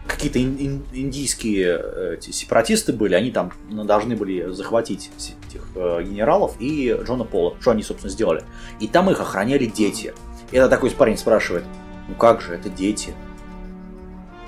какие-то 0.07 0.39
ин- 0.39 0.57
ин- 0.59 0.85
индийские 0.93 1.79
э, 1.81 2.15
эти 2.17 2.31
сепаратисты 2.31 2.93
были, 2.93 3.13
они 3.13 3.31
там 3.31 3.51
должны 3.69 4.15
были 4.15 4.51
захватить 4.51 5.11
этих 5.47 5.61
э, 5.75 6.03
генералов 6.03 6.55
и 6.59 6.97
Джона 7.05 7.23
Пола, 7.23 7.55
что 7.59 7.71
они, 7.71 7.83
собственно, 7.83 8.11
сделали. 8.11 8.43
И 8.79 8.87
там 8.87 9.09
их 9.09 9.19
охраняли 9.19 9.65
дети. 9.65 10.13
И 10.51 10.57
это 10.57 10.69
такой 10.69 10.91
парень 10.91 11.17
спрашивает, 11.17 11.63
ну 12.07 12.15
как 12.15 12.41
же, 12.41 12.53
это 12.53 12.69
дети. 12.69 13.13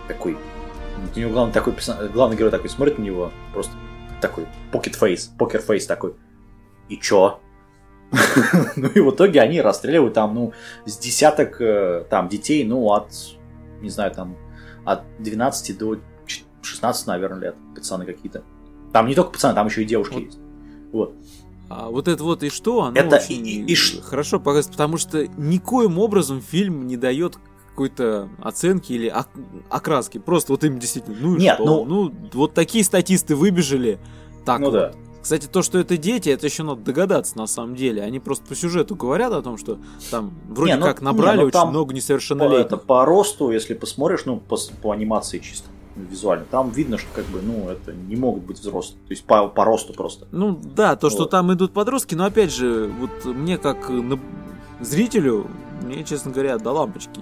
Такой, 0.08 0.38
у 1.16 1.20
него 1.20 1.32
главный, 1.32 1.54
такой, 1.54 1.76
главный 2.14 2.36
герой 2.36 2.52
такой 2.52 2.70
смотрит 2.70 3.00
на 3.00 3.04
него, 3.04 3.32
просто 3.54 3.74
такой 4.22 4.46
pocket 4.72 5.00
face, 5.00 5.30
покер 5.38 5.62
face 5.66 5.86
такой. 5.88 6.16
И 6.90 6.98
чё? 6.98 7.40
Ну 8.76 8.88
и 8.90 9.00
в 9.00 9.12
итоге 9.12 9.42
они 9.42 9.62
расстреливают 9.62 10.14
там, 10.14 10.36
ну, 10.36 10.54
с 10.86 10.98
десяток 10.98 11.62
э, 11.62 12.06
там 12.10 12.28
детей, 12.28 12.64
ну, 12.64 12.92
от, 12.92 13.08
не 13.82 13.90
знаю, 13.90 14.12
там, 14.12 14.36
от 14.86 15.04
12 15.20 15.78
до 15.78 15.96
ч- 16.26 16.44
16, 16.62 17.08
наверное, 17.08 17.40
лет, 17.40 17.56
пацаны 17.76 18.06
какие-то. 18.06 18.44
Там 18.92 19.08
не 19.08 19.16
только 19.16 19.32
пацаны, 19.32 19.54
там 19.56 19.68
еще 19.68 19.82
и 19.84 19.86
девушки 19.86 20.14
Вот. 20.14 20.24
есть. 20.24 20.40
Вот. 20.92 21.16
А 21.70 21.90
вот 21.90 22.08
это 22.08 22.24
вот 22.24 22.44
и 22.44 22.50
что, 22.50 22.84
оно 22.84 22.96
Это 23.00 23.16
очень 23.18 23.48
и- 23.48 23.64
и- 23.66 23.76
хорошо 24.02 24.40
показывает, 24.40 24.72
потому 24.72 24.98
что 24.98 25.26
никоим 25.38 25.98
образом 25.98 26.42
фильм 26.42 26.86
не 26.88 26.98
дает 26.98 27.38
какой-то 27.70 28.30
оценки 28.40 28.94
или 28.94 29.08
ок- 29.10 29.30
окраски. 29.70 30.20
Просто 30.20 30.54
вот 30.54 30.64
им 30.64 30.78
действительно, 30.78 31.16
ну 31.20 31.36
и 31.36 31.40
Нет, 31.40 31.56
что? 31.56 31.66
ну- 31.66 31.86
ну 31.86 32.14
вот 32.34 32.54
такие 32.54 32.84
статисты 32.84 33.36
выбежали. 33.36 33.98
Так 34.46 34.60
Ну 34.60 34.68
вот. 34.68 34.74
да. 34.74 34.94
Кстати, 35.24 35.48
то, 35.48 35.62
что 35.62 35.80
это 35.80 35.96
дети, 35.98 36.28
это 36.30 36.46
еще 36.48 36.64
надо 36.64 36.82
догадаться 36.82 37.38
на 37.38 37.48
самом 37.48 37.76
деле. 37.76 38.02
Они 38.04 38.20
просто 38.20 38.46
по 38.46 38.56
сюжету 38.56 38.94
говорят 38.96 39.32
о 39.32 39.42
том, 39.42 39.58
что 39.58 39.78
там 40.12 40.34
вроде 40.50 40.74
Не, 40.74 40.80
ну- 40.80 40.86
как 40.86 41.02
набрали 41.02 41.38
не, 41.38 41.42
ну 41.44 41.48
очень 41.48 41.70
много 41.70 41.92
По, 41.92 41.96
несовершеннолетних. 41.96 42.66
это, 42.66 42.76
по 42.78 43.06
росту, 43.06 43.50
если 43.50 43.74
посмотришь, 43.74 44.26
ну, 44.26 44.38
по, 44.38 44.58
по 44.82 44.92
анимации 44.92 45.40
чисто, 45.40 45.70
визуально, 45.96 46.44
там 46.52 46.72
видно, 46.72 46.98
что 46.98 47.08
как 47.16 47.24
бы, 47.28 47.42
ну, 47.42 47.70
это 47.70 47.94
не 47.94 48.18
могут 48.18 48.44
быть 48.44 48.60
взрослые. 48.60 49.00
То 49.08 49.12
есть 49.12 49.24
по, 49.24 49.48
по 49.48 49.64
росту 49.64 49.94
просто. 49.94 50.28
Ну 50.32 50.60
да, 50.62 50.98
то, 50.98 51.10
что 51.10 51.20
Вот. 51.22 51.30
там 51.32 51.54
идут 51.54 51.72
подростки, 51.72 52.16
но 52.16 52.26
опять 52.26 52.52
же, 52.54 52.92
вот 53.00 53.24
мне 53.24 53.58
как 53.58 53.90
э, 53.90 54.18
зрителю, 54.82 55.48
мне, 55.84 56.04
честно 56.04 56.32
говоря, 56.32 56.58
до 56.58 56.72
лампочки. 56.72 57.22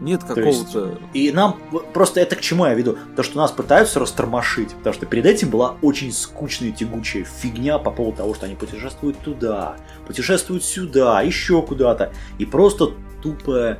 Нет 0.00 0.24
какого-то... 0.24 0.98
И 1.14 1.32
нам 1.32 1.56
просто 1.94 2.20
это 2.20 2.36
к 2.36 2.40
чему 2.40 2.66
я 2.66 2.74
веду? 2.74 2.98
То, 3.16 3.22
что 3.22 3.38
нас 3.38 3.50
пытаются 3.50 3.98
растормошить, 3.98 4.74
потому 4.74 4.94
что 4.94 5.06
перед 5.06 5.24
этим 5.24 5.48
была 5.48 5.76
очень 5.82 6.12
скучная 6.12 6.70
тягучая 6.70 7.24
фигня 7.24 7.78
по 7.78 7.90
поводу 7.90 8.18
того, 8.18 8.34
что 8.34 8.46
они 8.46 8.56
путешествуют 8.56 9.18
туда, 9.20 9.76
путешествуют 10.06 10.64
сюда, 10.64 11.22
еще 11.22 11.62
куда-то, 11.62 12.12
и 12.38 12.44
просто 12.44 12.92
тупо 13.22 13.78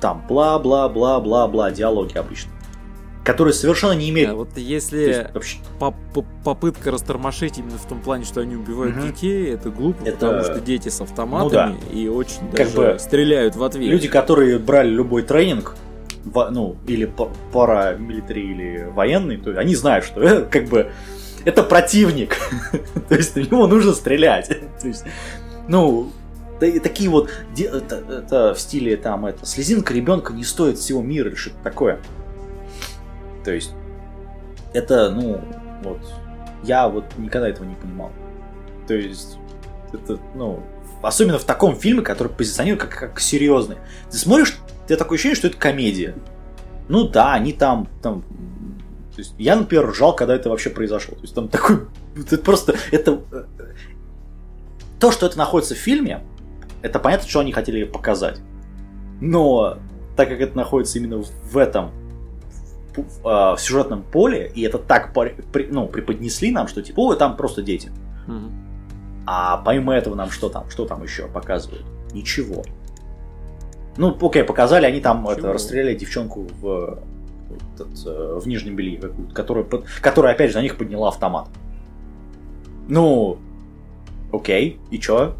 там 0.00 0.24
бла-бла-бла-бла-бла 0.28 1.70
диалоги 1.70 2.16
обычно, 2.16 2.50
которые 3.32 3.54
совершенно 3.54 3.92
не 3.92 4.10
имеют... 4.10 4.30
А 4.30 4.34
вот 4.34 4.56
если 4.56 4.98
есть 5.00 5.34
вообще- 5.34 5.58
по- 5.78 5.94
по- 6.14 6.24
попытка 6.44 6.90
растормошить 6.90 7.58
именно 7.58 7.78
в 7.78 7.86
том 7.86 8.00
плане, 8.00 8.24
что 8.24 8.40
они 8.40 8.56
убивают 8.56 8.96
Мгм. 8.96 9.06
детей, 9.06 9.52
это 9.52 9.70
глупо, 9.70 10.02
Это- 10.04 10.12
потому 10.12 10.42
что 10.44 10.60
дети 10.60 10.88
с 10.88 11.00
автоматами 11.00 11.48
Ну 11.48 11.50
да. 11.50 11.94
и 11.94 12.08
очень 12.08 12.40
Как 12.52 12.66
даже 12.72 12.76
бы 12.76 12.96
стреляют 12.98 13.56
в 13.56 13.62
ответ. 13.62 13.88
Люди, 13.88 14.08
которые 14.08 14.58
брали 14.58 14.90
любой 14.90 15.22
тренинг, 15.22 15.76
ну, 16.24 16.76
или 16.86 17.06
па- 17.06 17.30
парамилитари, 17.52 18.40
или 18.42 18.88
военный, 18.94 19.36
то 19.36 19.50
они 19.58 19.74
знают, 19.74 20.04
что 20.04 20.20
э, 20.22 20.44
как 20.44 20.66
бы 20.66 20.90
это 21.44 21.62
противник. 21.62 22.36
То 23.08 23.14
есть 23.14 23.36
на 23.36 23.40
него 23.40 23.66
нужно 23.66 23.92
стрелять. 23.94 24.48
То 24.80 24.86
есть, 24.88 25.04
ну, 25.68 26.10
такие 26.58 27.08
вот, 27.08 27.30
это, 27.58 27.96
это 27.96 28.54
в 28.54 28.60
стиле 28.60 28.96
там, 28.98 29.24
это, 29.24 29.46
слезинка 29.46 29.94
ребенка 29.94 30.32
не 30.34 30.44
стоит 30.44 30.76
всего 30.78 31.00
мира 31.00 31.28
или 31.30 31.36
что-то 31.36 31.56
такое. 31.62 32.00
То 33.44 33.52
есть, 33.52 33.72
это, 34.72 35.10
ну, 35.10 35.40
вот, 35.82 35.98
я 36.62 36.88
вот 36.88 37.04
никогда 37.18 37.48
этого 37.48 37.66
не 37.66 37.74
понимал. 37.74 38.10
То 38.86 38.94
есть, 38.94 39.38
это, 39.92 40.18
ну, 40.34 40.62
особенно 41.02 41.38
в 41.38 41.44
таком 41.44 41.76
фильме, 41.76 42.02
который 42.02 42.28
позиционирует 42.28 42.82
как, 42.82 42.98
как 42.98 43.20
серьезный. 43.20 43.76
Ты 44.10 44.16
смотришь, 44.16 44.58
ты 44.86 44.96
такое 44.96 45.16
ощущение, 45.16 45.36
что 45.36 45.48
это 45.48 45.56
комедия. 45.56 46.14
Ну 46.88 47.08
да, 47.08 47.34
они 47.34 47.52
там, 47.52 47.88
там, 48.02 48.22
то 49.14 49.18
есть 49.18 49.34
я, 49.38 49.56
например, 49.56 49.88
ржал, 49.90 50.14
когда 50.14 50.34
это 50.34 50.50
вообще 50.50 50.70
произошло. 50.70 51.14
То 51.14 51.22
есть 51.22 51.34
там 51.34 51.48
такой, 51.48 51.86
это 52.16 52.38
просто, 52.38 52.74
это, 52.90 53.20
э, 53.32 53.44
то, 54.98 55.12
что 55.12 55.26
это 55.26 55.38
находится 55.38 55.74
в 55.74 55.78
фильме, 55.78 56.22
это 56.82 56.98
понятно, 56.98 57.28
что 57.28 57.40
они 57.40 57.52
хотели 57.52 57.84
показать. 57.84 58.40
Но 59.20 59.78
так 60.16 60.28
как 60.28 60.40
это 60.40 60.56
находится 60.56 60.98
именно 60.98 61.22
в 61.22 61.56
этом 61.56 61.92
в 62.96 63.56
сюжетном 63.58 64.02
поле, 64.02 64.50
и 64.54 64.62
это 64.62 64.78
так 64.78 65.14
ну, 65.70 65.86
преподнесли 65.86 66.50
нам, 66.50 66.68
что 66.68 66.82
типа, 66.82 67.00
ой, 67.00 67.16
там 67.16 67.36
просто 67.36 67.62
дети. 67.62 67.90
Мгм. 68.26 68.52
А 69.26 69.58
помимо 69.58 69.94
этого 69.94 70.14
нам 70.14 70.30
что 70.30 70.48
там? 70.48 70.68
Что 70.70 70.86
там 70.86 71.02
еще 71.02 71.26
показывают? 71.28 71.84
Ничего. 72.12 72.64
Ну, 73.96 74.16
окей, 74.20 74.44
показали, 74.44 74.86
они 74.86 75.00
там 75.00 75.28
это, 75.28 75.52
расстреляли 75.52 75.94
девчонку 75.94 76.48
в, 76.60 77.00
этот, 77.74 78.06
э, 78.06 78.38
в 78.40 78.46
нижнем 78.46 78.76
белье, 78.76 79.12
которая, 79.34 79.66
которая, 80.00 80.34
опять 80.34 80.50
же, 80.50 80.58
на 80.58 80.62
них 80.62 80.76
подняла 80.76 81.08
автомат. 81.08 81.48
Ну, 82.88 83.38
окей, 84.32 84.80
и 84.90 84.98
чё? 84.98 85.34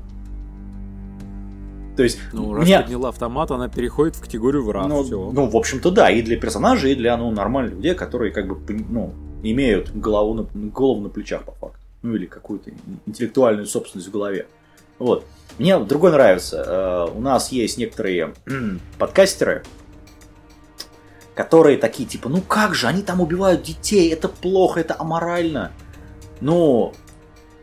То 2.00 2.04
есть, 2.04 2.18
Ну, 2.32 2.54
раз 2.54 2.64
мне- 2.64 2.80
подняла 2.80 3.10
автомат, 3.10 3.50
она 3.50 3.68
переходит 3.68 4.16
в 4.16 4.22
категорию 4.22 4.64
враг. 4.64 4.86
ну, 4.88 5.32
ну, 5.32 5.46
в 5.50 5.54
общем-то, 5.54 5.90
да, 5.90 6.08
и 6.08 6.22
для 6.22 6.38
персонажей, 6.38 6.92
и 6.92 6.94
для 6.94 7.14
ну, 7.18 7.30
нормальных 7.30 7.74
людей, 7.74 7.94
которые 7.94 8.32
как 8.32 8.46
бы 8.46 8.58
ну, 8.88 9.12
имеют 9.42 9.94
голову 9.94 10.32
на, 10.32 10.70
голову 10.70 11.02
на 11.02 11.10
плечах 11.10 11.42
по 11.44 11.52
факту. 11.52 11.78
Ну 12.00 12.14
или 12.14 12.24
какую-то 12.24 12.70
интеллектуальную 13.04 13.66
собственность 13.66 14.08
в 14.08 14.12
голове. 14.12 14.46
Вот. 14.98 15.26
Мне 15.58 15.78
другой 15.78 16.10
нравится. 16.12 16.64
Э, 16.66 17.14
У 17.14 17.20
нас 17.20 17.52
есть 17.52 17.76
некоторые 17.76 18.32
подкастеры, 18.98 19.62
которые 21.34 21.76
такие, 21.76 22.08
типа, 22.08 22.30
ну 22.30 22.40
как 22.40 22.74
же, 22.74 22.86
они 22.86 23.02
там 23.02 23.20
убивают 23.20 23.62
детей, 23.62 24.10
это 24.10 24.30
плохо, 24.30 24.80
это 24.80 24.96
аморально. 24.98 25.70
Ну, 26.40 26.94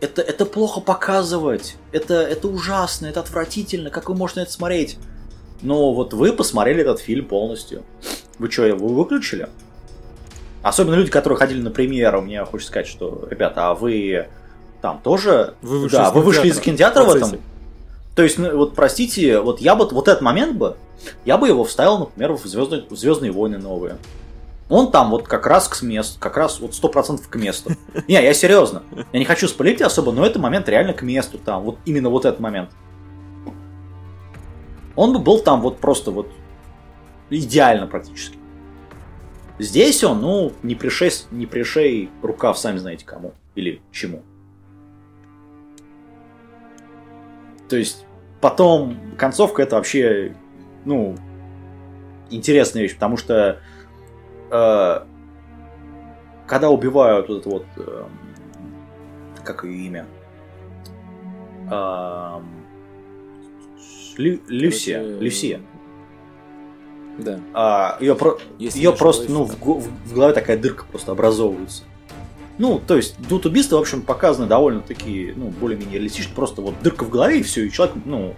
это, 0.01 0.21
это 0.21 0.45
плохо 0.45 0.79
показывать, 0.79 1.75
это, 1.91 2.15
это 2.15 2.47
ужасно, 2.47 3.07
это 3.07 3.19
отвратительно, 3.19 3.89
как 3.89 4.09
вы 4.09 4.15
можете 4.15 4.41
это 4.41 4.51
смотреть? 4.51 4.97
Ну, 5.61 5.93
вот 5.93 6.13
вы 6.13 6.33
посмотрели 6.33 6.81
этот 6.81 6.99
фильм 6.99 7.25
полностью. 7.25 7.83
Вы 8.37 8.51
что, 8.51 8.65
его 8.65 8.87
выключили? 8.87 9.49
Особенно 10.61 10.95
люди, 10.95 11.09
которые 11.09 11.37
ходили 11.37 11.61
на 11.61 11.71
премьеру, 11.71 12.21
мне 12.21 12.43
хочется 12.45 12.71
сказать, 12.71 12.87
что, 12.87 13.27
ребята, 13.29 13.69
а 13.69 13.73
вы 13.73 14.27
там 14.81 14.99
тоже... 15.01 15.55
Вы 15.61 15.79
вышли 15.79 15.95
да, 15.95 16.09
из 16.09 16.13
вы 16.13 16.21
вышли 16.21 16.47
из 16.49 16.59
кинотеатра 16.59 17.03
в 17.03 17.07
в 17.07 17.15
этом? 17.15 17.39
То 18.15 18.23
есть, 18.23 18.37
ну, 18.37 18.55
вот 18.57 18.75
простите, 18.75 19.39
вот 19.39 19.61
я 19.61 19.75
бы 19.75 19.87
вот 19.87 20.07
этот 20.07 20.21
момент 20.21 20.57
бы, 20.57 20.75
я 21.25 21.37
бы 21.37 21.47
его 21.47 21.63
вставил, 21.63 21.99
например, 21.99 22.33
в 22.33 22.45
Звездные, 22.45 22.83
в 22.89 22.95
Звездные 22.95 23.31
войны 23.31 23.57
новые. 23.57 23.97
Он 24.69 24.91
там 24.91 25.11
вот 25.11 25.27
как 25.27 25.47
раз 25.47 25.67
к 25.69 25.81
месту, 25.81 26.19
как 26.19 26.35
раз 26.35 26.59
вот 26.59 26.75
сто 26.75 26.89
процентов 26.89 27.29
к 27.29 27.35
месту. 27.35 27.71
Не, 28.07 28.15
я 28.15 28.33
серьезно. 28.33 28.83
Я 29.13 29.19
не 29.19 29.25
хочу 29.25 29.47
спалить 29.47 29.81
особо, 29.81 30.11
но 30.11 30.25
этот 30.25 30.41
момент 30.41 30.67
реально 30.67 30.93
к 30.93 31.01
месту 31.03 31.37
там. 31.37 31.63
Вот 31.63 31.77
именно 31.85 32.09
вот 32.09 32.25
этот 32.25 32.39
момент. 32.39 32.71
Он 34.95 35.13
бы 35.13 35.19
был 35.19 35.39
там 35.39 35.61
вот 35.61 35.77
просто 35.77 36.11
вот 36.11 36.29
идеально 37.29 37.87
практически. 37.87 38.37
Здесь 39.59 40.03
он, 40.03 40.21
ну, 40.21 40.53
не 40.63 40.75
пришей, 40.75 41.11
не 41.31 41.45
пришей 41.45 42.09
рукав, 42.21 42.57
сами 42.57 42.77
знаете 42.77 43.05
кому 43.05 43.33
или 43.55 43.81
чему. 43.91 44.21
То 47.69 47.75
есть 47.75 48.05
потом 48.39 48.97
концовка 49.17 49.63
это 49.63 49.77
вообще, 49.77 50.35
ну, 50.85 51.15
интересная 52.29 52.83
вещь, 52.83 52.93
потому 52.93 53.17
что 53.17 53.61
э, 54.51 54.99
когда 56.47 56.69
убивают 56.69 57.27
вот 57.29 57.39
это 57.39 57.49
вот, 57.49 57.65
э, 57.77 58.05
как 59.43 59.63
ее 59.63 59.85
имя, 59.87 60.05
Эм, 61.69 62.45
Лю- 64.17 64.39
Люсия, 64.47 64.99
Короче, 65.03 65.19
Люсия. 65.19 65.61
Да. 67.19 67.39
А, 67.53 67.97
ее 67.99 68.15
про... 68.15 68.37
Ее 68.57 68.93
просто, 68.93 69.29
ну, 69.31 69.43
в, 69.43 69.59
го- 69.59 69.79
в 69.79 70.13
голове 70.13 70.33
такая 70.33 70.57
дырка 70.57 70.85
просто 70.89 71.11
образовывается. 71.11 71.83
Ну, 72.57 72.79
то 72.85 72.95
есть, 72.95 73.15
тут 73.27 73.45
убийства, 73.45 73.77
в 73.77 73.81
общем, 73.81 74.01
показаны 74.01 74.47
довольно 74.47 74.81
такие, 74.81 75.33
ну, 75.35 75.49
более-менее 75.49 75.95
реалистично. 75.99 76.33
Просто 76.35 76.61
вот 76.61 76.73
дырка 76.81 77.03
в 77.03 77.09
голове, 77.09 77.39
и 77.39 77.43
все, 77.43 77.65
и 77.65 77.71
человек, 77.71 77.95
ну, 78.05 78.33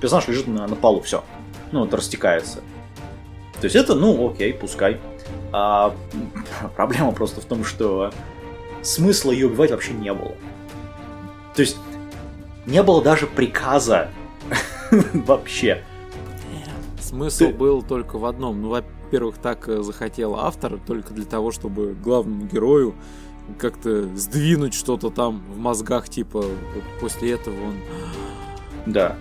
персонаж 0.00 0.26
лежит 0.28 0.46
на, 0.48 0.66
на 0.66 0.74
полу, 0.76 1.00
все. 1.02 1.24
Ну, 1.70 1.84
это 1.84 1.96
растекается. 1.96 2.58
То 3.60 3.64
есть, 3.64 3.76
это, 3.76 3.94
ну, 3.94 4.28
окей, 4.30 4.52
пускай. 4.52 5.00
А, 5.52 5.94
проблема 6.76 7.12
просто 7.12 7.40
в 7.40 7.44
том, 7.44 7.64
что 7.64 8.12
смысла 8.82 9.30
ее 9.32 9.46
убивать 9.46 9.70
вообще 9.70 9.92
не 9.92 10.12
было. 10.12 10.32
То 11.54 11.62
есть, 11.62 11.76
не 12.66 12.82
было 12.82 13.02
даже 13.02 13.26
приказа 13.26 14.08
вообще. 15.12 15.82
Смысл 17.00 17.46
Ты- 17.46 17.52
был 17.52 17.82
только 17.82 18.18
в 18.18 18.24
одном. 18.24 18.62
Ну, 18.62 18.70
во-первых, 18.70 19.36
так 19.38 19.68
э, 19.68 19.82
захотел 19.82 20.36
автор, 20.36 20.78
только 20.86 21.12
для 21.12 21.26
того, 21.26 21.50
чтобы 21.50 21.92
главному 21.94 22.46
герою 22.46 22.94
как-то 23.58 24.04
сдвинуть 24.16 24.72
что-то 24.72 25.10
там 25.10 25.42
в 25.52 25.58
мозгах, 25.58 26.08
типа, 26.08 26.40
вот 26.40 26.84
после 27.00 27.32
этого 27.32 27.54
он 27.54 27.74
Да. 28.86 29.16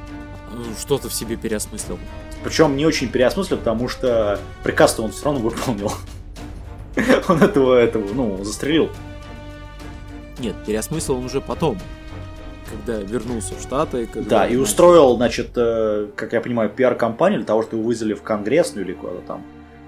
э, 0.54 0.80
что-то 0.80 1.10
в 1.10 1.14
себе 1.14 1.36
переосмыслил. 1.36 2.00
Причем 2.44 2.76
не 2.78 2.86
очень 2.86 3.10
переосмыслил, 3.10 3.58
потому 3.58 3.90
что 3.90 4.40
приказ-то 4.64 5.04
он 5.04 5.12
все 5.12 5.26
равно 5.26 5.42
выполнил. 5.42 5.92
Он 7.30 7.42
этого, 7.42 7.76
этого, 7.76 8.04
ну, 8.14 8.44
застрелил. 8.44 8.90
Нет, 10.40 10.56
переосмыслил 10.66 11.18
он 11.18 11.26
уже 11.26 11.40
потом, 11.40 11.78
когда 12.70 13.00
вернулся 13.00 13.54
в 13.54 13.62
Штаты. 13.62 14.08
Когда 14.08 14.30
Да, 14.40 14.48
и 14.48 14.56
устроил, 14.56 15.16
значит, 15.16 15.52
э, 15.56 16.08
как 16.16 16.34
я 16.34 16.42
понимаю, 16.42 16.70
пиар-компанию 16.70 17.40
для 17.40 17.46
того, 17.46 17.62
чтобы 17.62 17.78
его 17.78 17.88
вызвали 17.88 18.14
в 18.16 18.24
Конгресс, 18.24 18.74
ну 18.76 18.82
или 18.82 18.94
куда-то 18.94 19.22
там. 19.28 19.44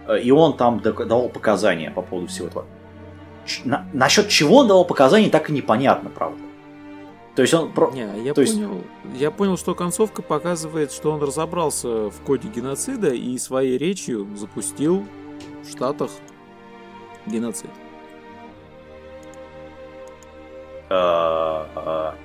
Э, 0.07 0.19
И 0.21 0.29
он 0.31 0.55
там 0.55 0.79
давал 0.79 1.29
показания 1.29 1.89
по 1.91 2.01
поводу 2.03 2.27
всего 2.27 2.47
этого. 2.49 2.65
На- 3.65 3.87
насчет 3.93 4.29
чего 4.29 4.57
он 4.57 4.67
давал 4.67 4.85
показания, 4.85 5.29
так 5.29 5.49
и 5.49 5.53
непонятно, 5.53 6.09
правда. 6.11 6.37
То 7.35 7.41
есть 7.41 7.53
он... 7.55 7.71
Про... 7.73 7.89
Не, 7.91 8.07
я 8.23 8.33
То 8.35 8.41
есть- 8.41 8.53
понял. 8.53 8.83
Я 9.15 9.31
понял, 9.31 9.57
что 9.57 9.73
концовка 9.73 10.21
показывает, 10.21 10.91
что 10.91 11.11
он 11.11 11.21
разобрался 11.23 12.11
в 12.11 12.21
коде 12.23 12.47
геноцида 12.47 13.09
и 13.09 13.35
своей 13.39 13.77
речью 13.79 14.27
запустил 14.35 15.03
в 15.63 15.69
Штатах 15.71 16.11
геноцид. 17.25 17.69
А, 20.89 21.67
а, 21.75 22.15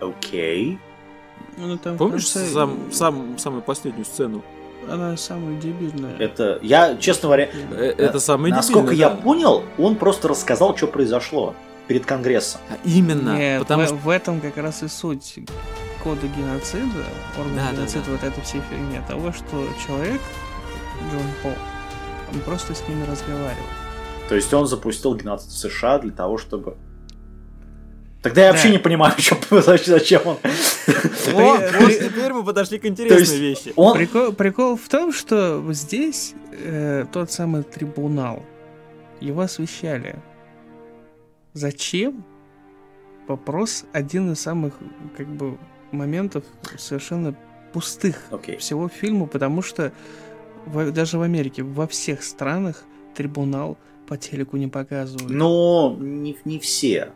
Окей. 0.00 0.78
Ну, 1.56 1.76
там 1.78 1.96
Помнишь 1.96 2.32
конце 2.32 2.46
сам, 2.46 2.92
сам, 2.92 3.38
самую 3.38 3.62
последнюю 3.62 4.04
сцену? 4.04 4.42
Она 4.88 5.16
самая 5.16 5.58
дебильная. 5.60 6.16
Это... 6.16 6.58
Я, 6.62 6.96
честно 6.96 7.28
говоря... 7.28 7.50
Э, 7.70 7.94
Это 7.98 8.18
самое 8.18 8.52
Насколько 8.54 8.90
дебильное, 8.90 9.10
я 9.10 9.14
да. 9.14 9.22
понял, 9.22 9.64
он 9.78 9.96
просто 9.96 10.28
рассказал, 10.28 10.76
что 10.76 10.86
произошло 10.86 11.54
перед 11.86 12.06
Конгрессом. 12.06 12.60
А 12.70 12.76
Именно. 12.84 13.36
Нет, 13.36 13.60
потому 13.60 13.82
в, 13.82 13.86
что 13.86 13.94
в 13.96 14.08
этом 14.08 14.40
как 14.40 14.56
раз 14.56 14.82
и 14.82 14.88
суть 14.88 15.40
кода 16.02 16.26
геноцида, 16.28 17.04
органа 17.38 17.56
Да, 17.56 17.66
да, 17.70 17.76
геноцида, 17.76 18.04
да. 18.06 18.12
вот 18.12 18.24
этой 18.24 18.42
всей 18.42 18.62
фигни, 18.70 18.98
того, 19.06 19.32
что 19.32 19.66
человек, 19.86 20.20
Джон 21.12 21.22
Пол, 21.42 21.52
он 22.32 22.40
просто 22.40 22.74
с 22.74 22.86
ними 22.88 23.04
разговаривал. 23.04 23.66
То 24.28 24.34
есть 24.36 24.52
он 24.54 24.66
запустил 24.66 25.14
геноцид 25.16 25.50
в 25.50 25.56
США 25.56 25.98
для 25.98 26.12
того, 26.12 26.38
чтобы... 26.38 26.76
Тогда 28.22 28.42
я 28.44 28.50
вообще 28.52 28.68
Да. 28.68 28.72
не 28.74 28.78
понимаю, 28.78 29.14
что, 29.18 29.36
зачем 29.86 30.22
он... 30.26 30.36
Вот, 31.32 31.60
вот 31.80 31.92
теперь 31.92 32.32
мы 32.32 32.44
подошли 32.44 32.78
к 32.78 32.84
интересной 32.86 33.38
вещи. 33.38 33.72
он... 33.76 33.96
Прикол, 33.96 34.32
прикол 34.32 34.76
в 34.76 34.88
том, 34.88 35.12
что 35.12 35.64
здесь 35.72 36.34
э, 36.52 37.06
тот 37.12 37.32
самый 37.32 37.62
трибунал, 37.62 38.44
его 39.20 39.40
освещали. 39.40 40.16
Зачем? 41.54 42.24
Вопрос 43.26 43.84
один 43.92 44.32
из 44.32 44.40
самых, 44.40 44.74
как 45.16 45.26
бы, 45.26 45.56
моментов 45.92 46.44
совершенно 46.78 47.34
пустых 47.72 48.16
Окей. 48.30 48.56
всего 48.58 48.88
фильма, 48.88 49.26
потому 49.26 49.62
что 49.62 49.92
во- 50.66 50.90
даже 50.90 51.18
в 51.18 51.22
Америке, 51.22 51.62
во 51.62 51.86
всех 51.86 52.22
странах 52.22 52.84
трибунал 53.14 53.76
по 54.06 54.16
телеку 54.16 54.56
не 54.56 54.66
показывают. 54.68 55.30
Но 55.30 55.94
не, 55.98 56.36
не 56.44 56.58
все. 56.58 57.12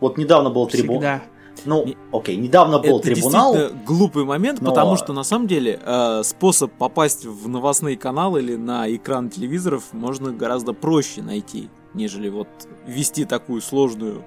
Вот 0.00 0.18
недавно 0.18 0.50
был 0.50 0.66
трибунал. 0.66 1.20
Ну, 1.66 1.84
Не- 1.84 1.96
окей, 2.12 2.36
недавно 2.36 2.78
был 2.78 2.98
Это 2.98 3.12
трибунал. 3.14 3.52
действительно 3.52 3.84
глупый 3.84 4.24
момент, 4.24 4.60
но- 4.62 4.70
потому 4.70 4.96
что 4.96 5.12
на 5.12 5.22
самом 5.22 5.46
деле 5.46 5.78
э, 5.84 6.22
способ 6.24 6.72
попасть 6.72 7.26
в 7.26 7.48
новостные 7.48 7.96
каналы 7.96 8.40
или 8.40 8.56
на 8.56 8.92
экран 8.92 9.28
телевизоров 9.28 9.92
можно 9.92 10.32
гораздо 10.32 10.72
проще 10.72 11.22
найти, 11.22 11.68
нежели 11.94 12.30
вот 12.30 12.48
вести 12.86 13.24
такую 13.26 13.60
сложную 13.60 14.24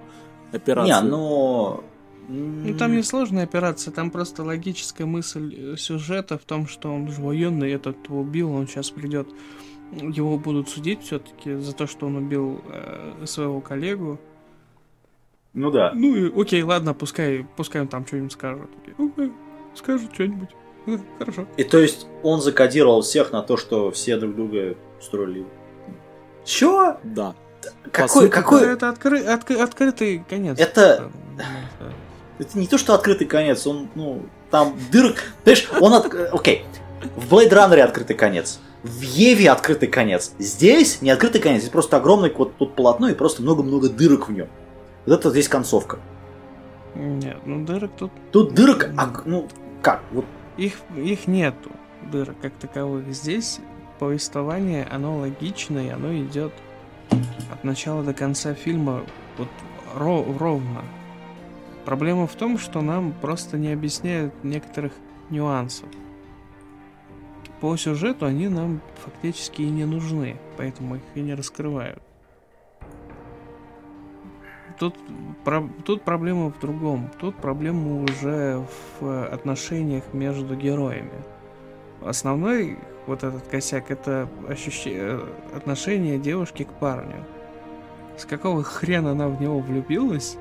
Не, 0.51 0.57
операцию. 0.57 1.09
но... 1.09 1.83
Ну, 2.27 2.77
там 2.77 2.95
не 2.95 3.03
сложная 3.03 3.43
операция, 3.43 3.91
там 3.91 4.09
просто 4.09 4.43
логическая 4.43 5.05
мысль 5.05 5.55
э, 5.57 5.75
сюжета 5.77 6.37
в 6.37 6.43
том, 6.43 6.67
что 6.67 6.91
он 6.91 7.11
же 7.11 7.21
военный, 7.21 7.71
этот 7.71 7.97
его 8.07 8.21
убил, 8.21 8.51
он 8.51 8.67
сейчас 8.67 8.89
придет, 8.89 9.27
его 9.91 10.37
будут 10.37 10.69
судить 10.69 11.03
все-таки 11.03 11.55
за 11.55 11.73
то, 11.73 11.85
что 11.87 12.07
он 12.07 12.15
убил 12.17 12.61
э, 12.69 13.25
своего 13.25 13.61
коллегу. 13.61 14.19
Ну 15.53 15.71
да. 15.71 15.91
Ну 15.93 16.15
и 16.15 16.41
окей, 16.41 16.63
ладно, 16.63 16.93
пускай, 16.93 17.45
пускай 17.55 17.81
он 17.81 17.87
там 17.87 18.05
что-нибудь 18.07 18.31
скажет. 18.33 18.69
Окей, 18.83 18.95
окей, 19.07 19.31
скажет 19.75 20.13
что-нибудь. 20.13 20.49
Э, 20.87 20.97
Хорошо. 21.19 21.47
И 21.57 21.63
то 21.63 21.77
есть 21.79 22.07
он 22.23 22.41
закодировал 22.41 23.01
всех 23.03 23.31
на 23.31 23.41
то, 23.43 23.55
что 23.55 23.91
все 23.91 24.17
друг 24.17 24.35
друга 24.35 24.75
строили. 24.99 25.45
Чё? 26.43 26.97
Да. 27.03 27.35
Какой, 27.91 28.23
сути, 28.23 28.31
какой... 28.31 28.61
Это 28.73 28.89
откры- 28.89 29.23
откры- 29.25 29.57
открытый 29.61 30.23
конец. 30.29 30.59
Это- 30.59 31.09
Да. 31.37 31.45
Это 32.39 32.57
не 32.59 32.67
то, 32.67 32.77
что 32.77 32.93
открытый 32.93 33.27
конец, 33.27 33.65
он, 33.65 33.89
ну, 33.95 34.23
там 34.51 34.77
дырок... 34.91 35.17
Понимаешь, 35.43 35.69
он... 35.79 35.93
От... 35.93 36.13
Окей, 36.33 36.65
в 37.15 37.33
Blade 37.33 37.51
Runner 37.51 37.79
открытый 37.79 38.15
конец. 38.15 38.59
В 38.83 39.01
Еве 39.01 39.49
открытый 39.49 39.87
конец. 39.87 40.33
Здесь 40.37 41.01
не 41.01 41.09
открытый 41.09 41.41
конец, 41.41 41.61
здесь 41.61 41.71
просто 41.71 41.97
огромное 41.97 42.31
вот 42.35 42.55
тут 42.57 42.75
полотно 42.75 43.09
и 43.09 43.13
просто 43.13 43.41
много-много 43.41 43.89
дырок 43.89 44.29
в 44.29 44.31
нем. 44.31 44.47
Вот 45.05 45.19
это 45.19 45.29
здесь 45.31 45.47
концовка. 45.47 45.99
Нет, 46.93 47.37
ну 47.45 47.65
дырок 47.65 47.91
тут 47.97 48.11
Тут 48.31 48.53
дырок, 48.53 48.89
а, 48.97 49.11
ну, 49.25 49.47
как? 49.81 50.01
Вот 50.11 50.25
Их, 50.57 50.73
их 50.95 51.27
нету, 51.27 51.71
дырок 52.11 52.35
как 52.41 52.53
таковых. 52.53 53.11
Здесь 53.13 53.59
повествование, 53.99 54.87
оно 54.91 55.17
логичное, 55.17 55.93
оно 55.95 56.13
идет 56.15 56.53
от 57.51 57.63
начала 57.63 58.03
до 58.03 58.13
конца 58.13 58.53
фильма 58.53 59.03
вот 59.37 59.47
ро- 59.95 60.37
ровно. 60.37 60.83
Проблема 61.85 62.25
в 62.25 62.33
том, 62.33 62.57
что 62.57 62.81
нам 62.81 63.13
просто 63.13 63.57
не 63.57 63.71
объясняют 63.71 64.33
некоторых 64.43 64.93
нюансов. 65.29 65.87
По 67.61 67.77
сюжету 67.77 68.25
они 68.25 68.47
нам 68.47 68.81
фактически 69.03 69.61
и 69.61 69.69
не 69.69 69.85
нужны, 69.85 70.37
поэтому 70.57 70.95
их 70.95 71.01
и 71.13 71.21
не 71.21 71.35
раскрывают. 71.35 72.01
Тут, 74.79 74.95
про- 75.45 75.69
тут 75.85 76.01
проблема 76.01 76.51
в 76.51 76.59
другом. 76.59 77.09
Тут 77.19 77.35
проблема 77.35 78.03
уже 78.03 78.65
в 78.99 79.27
отношениях 79.27 80.03
между 80.11 80.55
героями. 80.55 81.23
Основной 82.03 82.77
вот 83.07 83.23
этот 83.23 83.47
косяк 83.47 83.89
это 83.89 84.27
ощущение 84.49 85.21
отношение 85.53 86.17
девушки 86.17 86.63
к 86.63 86.73
парню. 86.73 87.23
С 88.17 88.25
какого 88.25 88.63
хрена 88.63 89.11
она 89.11 89.27
в 89.29 89.39
него 89.39 89.59
влюбилась? 89.59 90.37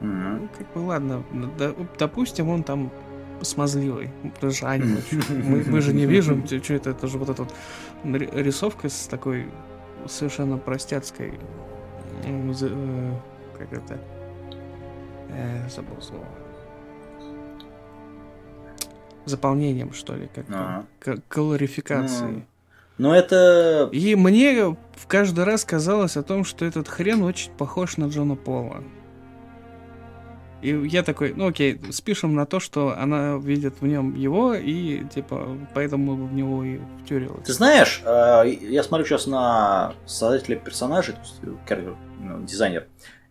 Ну, 0.00 0.48
как 0.56 0.72
бы 0.74 0.78
ладно, 0.86 1.22
ну, 1.32 1.50
допустим, 1.98 2.48
он 2.48 2.62
там 2.62 2.90
смазливый. 3.42 4.10
Это 4.24 4.50
же 4.50 4.66
аниме. 4.66 5.00
Мы, 5.28 5.64
мы 5.64 5.80
же 5.80 5.92
не 5.92 6.06
видим, 6.06 6.46
что 6.62 6.74
это, 6.74 6.90
это 6.90 7.06
же 7.08 7.18
вот 7.18 7.28
эта 7.28 7.42
вот 7.44 7.54
ри- 8.04 8.30
рисовка 8.32 8.88
с 8.88 9.06
такой 9.06 9.46
совершенно 10.06 10.56
за- 12.54 12.68
э, 12.70 13.12
Как 13.58 13.72
это? 13.72 13.98
Э, 15.30 15.68
забыл 15.68 16.00
слово. 16.00 16.24
Заполнением, 19.24 19.92
что 19.92 20.14
ли, 20.14 20.28
как 20.34 20.46
Ага. 20.50 21.16
колорификацией. 21.28 22.44
Но 22.96 23.14
это... 23.14 23.88
И 23.92 24.16
мне 24.16 24.74
в 24.96 25.06
каждый 25.06 25.44
раз 25.44 25.64
казалось 25.64 26.16
о 26.16 26.22
том, 26.22 26.44
что 26.44 26.64
этот 26.64 26.88
хрен 26.88 27.22
очень 27.22 27.52
похож 27.52 27.96
на 27.98 28.06
Джона 28.06 28.34
Пола. 28.36 28.82
И 30.60 30.70
я 30.88 31.02
такой, 31.04 31.34
ну 31.34 31.46
окей, 31.48 31.80
спишем 31.90 32.34
на 32.34 32.44
то, 32.44 32.58
что 32.58 32.96
она 32.98 33.36
видит 33.36 33.74
в 33.80 33.86
нем 33.86 34.14
его, 34.16 34.54
и 34.54 35.04
типа, 35.04 35.56
поэтому 35.72 36.14
в 36.16 36.32
него 36.32 36.64
и 36.64 36.80
втюрилась. 37.04 37.46
Ты 37.46 37.52
знаешь, 37.52 38.02
э, 38.04 38.48
я 38.62 38.82
смотрю 38.82 39.06
сейчас 39.06 39.26
на 39.28 39.94
создателя 40.04 40.56
персонажей, 40.56 41.14
то 41.14 41.20
есть, 41.20 41.40
э, 41.70 41.94
ну, 42.20 42.42
дизайнер. 42.44 42.86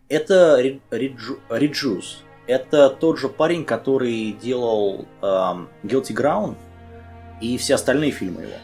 Это 0.08 0.58
Ри- 0.58 0.80
Риджу- 0.90 1.38
Риджус. 1.50 2.22
Это 2.46 2.88
тот 2.88 3.18
же 3.18 3.28
парень, 3.28 3.66
который 3.66 4.32
делал 4.32 5.04
эм, 5.20 5.68
Guilty 5.82 6.14
Ground 6.14 6.54
и 7.42 7.58
все 7.58 7.74
остальные 7.74 8.12
фильмы 8.12 8.40
его. 8.42 8.54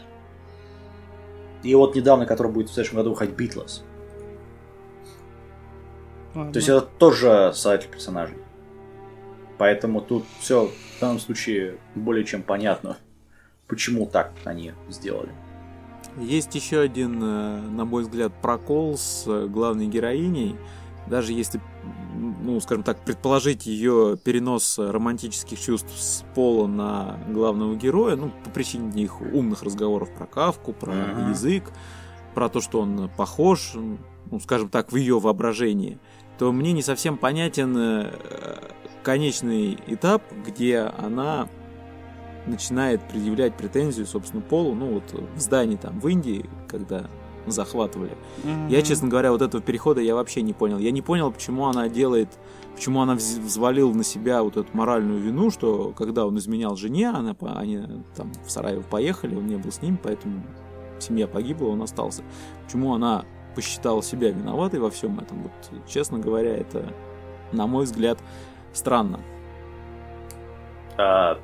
И 1.61 1.75
вот 1.75 1.95
недавно, 1.95 2.25
который 2.25 2.51
будет 2.51 2.69
в 2.69 2.73
следующем 2.73 2.97
году 2.97 3.11
выходить 3.11 3.35
Битлз. 3.35 3.83
То 6.33 6.51
есть 6.55 6.67
это 6.67 6.81
тоже 6.81 7.51
создатель 7.53 7.89
персонажей. 7.89 8.37
Поэтому 9.57 10.01
тут 10.01 10.25
все 10.39 10.67
в 10.97 10.99
данном 11.01 11.19
случае 11.19 11.77
более 11.95 12.25
чем 12.25 12.43
понятно, 12.43 12.97
почему 13.67 14.05
так 14.05 14.33
они 14.43 14.73
сделали. 14.89 15.31
Есть 16.19 16.55
еще 16.55 16.79
один, 16.79 17.21
э, 17.21 17.61
на 17.61 17.85
мой 17.85 18.03
взгляд, 18.03 18.31
прокол 18.41 18.97
с 18.97 19.25
э, 19.27 19.47
главной 19.47 19.87
героиней. 19.87 20.55
Даже 21.07 21.33
если, 21.33 21.61
ну, 22.15 22.59
скажем 22.61 22.83
так, 22.83 23.03
предположить 23.03 23.65
ее 23.65 24.17
перенос 24.23 24.79
романтических 24.79 25.59
чувств 25.59 25.91
с 25.95 26.23
пола 26.33 26.67
на 26.67 27.19
главного 27.29 27.75
героя, 27.75 28.15
ну, 28.15 28.31
по 28.43 28.49
причине 28.49 29.03
их 29.03 29.21
умных 29.21 29.61
разговоров 29.63 30.09
про 30.15 30.25
Кавку, 30.25 30.73
про 30.73 30.93
Мгм. 30.93 31.29
язык, 31.31 31.71
про 32.33 32.49
то, 32.49 32.59
что 32.61 32.79
он 32.81 33.09
похож, 33.17 33.73
ну, 33.75 34.39
скажем 34.39 34.69
так, 34.69 34.91
в 34.91 34.95
ее 34.95 35.19
воображении, 35.19 35.99
то 36.39 36.51
мне 36.51 36.71
не 36.71 36.81
совсем 36.81 37.17
понятен 37.17 37.75
э, 37.77 38.11
конечный 39.05 39.77
этап, 39.85 40.23
где 40.45 40.79
она 40.79 41.47
начинает 42.47 43.07
предъявлять 43.07 43.55
претензию, 43.55 44.07
собственно, 44.07 44.41
Полу, 44.41 44.73
ну 44.73 44.95
вот 44.95 45.03
в 45.35 45.39
здании 45.39 45.77
там 45.77 45.99
в 45.99 46.07
Индии, 46.07 46.49
когда 46.67 47.05
захватывали. 47.45 48.17
Мгм. 48.43 48.67
Я, 48.67 48.81
честно 48.81 49.07
говоря, 49.07 49.31
вот 49.31 49.43
этого 49.43 49.61
перехода 49.61 50.01
я 50.01 50.15
вообще 50.15 50.41
не 50.41 50.53
понял. 50.53 50.79
Я 50.79 50.89
не 50.89 51.03
понял, 51.03 51.31
почему 51.31 51.67
она 51.67 51.87
делает, 51.87 52.29
почему 52.73 53.01
она 53.01 53.13
вз- 53.13 53.39
взвалила 53.39 53.93
на 53.93 54.03
себя 54.03 54.41
вот 54.41 54.57
эту 54.57 54.67
моральную 54.73 55.19
вину, 55.19 55.51
что 55.51 55.93
когда 55.95 56.25
он 56.25 56.39
изменял 56.39 56.75
жене, 56.75 57.09
она, 57.09 57.35
они 57.55 57.81
там 58.15 58.31
в 58.43 58.49
Сараево 58.49 58.81
поехали, 58.81 59.35
он 59.35 59.45
не 59.45 59.57
был 59.57 59.71
с 59.71 59.83
ним, 59.83 59.99
поэтому 60.01 60.43
семья 60.97 61.27
погибла, 61.27 61.67
он 61.67 61.83
остался. 61.83 62.23
Почему 62.65 62.95
она 62.95 63.25
посчитала 63.53 64.01
себя 64.01 64.31
виноватой 64.31 64.79
во 64.79 64.89
всем 64.89 65.19
этом? 65.19 65.43
Вот, 65.43 65.51
честно 65.87 66.17
говоря, 66.17 66.57
это 66.57 66.91
на 67.51 67.67
мой 67.67 67.85
взгляд, 67.85 68.17
странно. 68.75 69.19
А, 70.97 71.37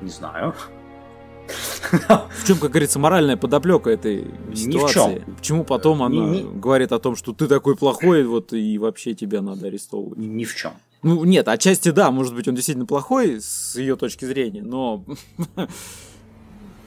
не 0.00 0.10
знаю. 0.10 0.54
В 1.48 2.46
чем, 2.46 2.58
как 2.58 2.70
говорится, 2.70 2.98
моральная 3.00 3.36
подоплека 3.36 3.90
этой 3.90 4.22
Ни 4.48 4.54
в 4.54 4.56
ситуации? 4.56 5.22
чем. 5.24 5.34
Почему 5.34 5.64
потом 5.64 6.02
она 6.02 6.14
Ни- 6.14 6.42
ни- 6.42 6.58
говорит 6.60 6.92
о 6.92 7.00
том, 7.00 7.16
что 7.16 7.32
ты 7.32 7.48
такой 7.48 7.76
плохой, 7.76 8.22
вот 8.24 8.52
и 8.52 8.78
вообще 8.78 9.14
тебя 9.14 9.42
надо 9.42 9.66
арестовывать? 9.66 10.18
Ни, 10.18 10.26
ни 10.26 10.44
в 10.44 10.54
чем. 10.54 10.72
Ну, 11.02 11.24
нет, 11.24 11.48
отчасти 11.48 11.90
да, 11.90 12.10
может 12.12 12.34
быть, 12.34 12.46
он 12.46 12.54
действительно 12.54 12.86
плохой 12.86 13.40
с 13.40 13.74
ее 13.76 13.96
точки 13.96 14.26
зрения, 14.26 14.62
но 14.62 15.04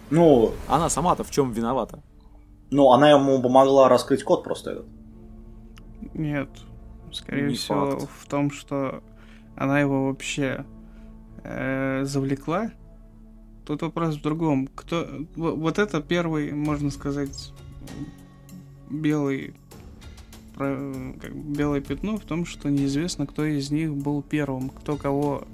Ну, 0.09 0.51
она 0.67 0.89
сама-то 0.89 1.23
в 1.23 1.31
чем 1.31 1.51
виновата? 1.51 2.01
ну, 2.71 2.91
она 2.91 3.09
ему 3.11 3.39
помогла 3.41 3.87
раскрыть 3.89 4.23
код 4.23 4.43
просто 4.43 4.71
этот. 4.71 4.85
Нет. 6.15 6.49
Скорее 7.11 7.49
Не 7.49 7.53
всего, 7.55 7.91
факт. 7.91 8.09
в 8.19 8.27
том, 8.27 8.49
что 8.49 9.03
она 9.55 9.79
его 9.79 10.07
вообще 10.07 10.65
э, 11.43 12.03
завлекла. 12.05 12.71
Тут 13.65 13.81
вопрос 13.81 14.15
в 14.15 14.21
другом. 14.21 14.67
Кто. 14.67 15.07
Вот 15.35 15.79
это 15.79 16.01
первый, 16.01 16.51
можно 16.51 16.89
сказать, 16.91 17.53
белый. 18.89 19.55
про- 20.55 21.13
как 21.19 21.35
белое 21.35 21.81
пятно 21.81 22.17
в 22.17 22.25
том, 22.25 22.45
что 22.45 22.69
неизвестно, 22.69 23.25
кто 23.25 23.45
из 23.45 23.71
них 23.71 23.93
был 23.95 24.21
первым, 24.21 24.69
кто 24.69 24.97
кого 24.97 25.45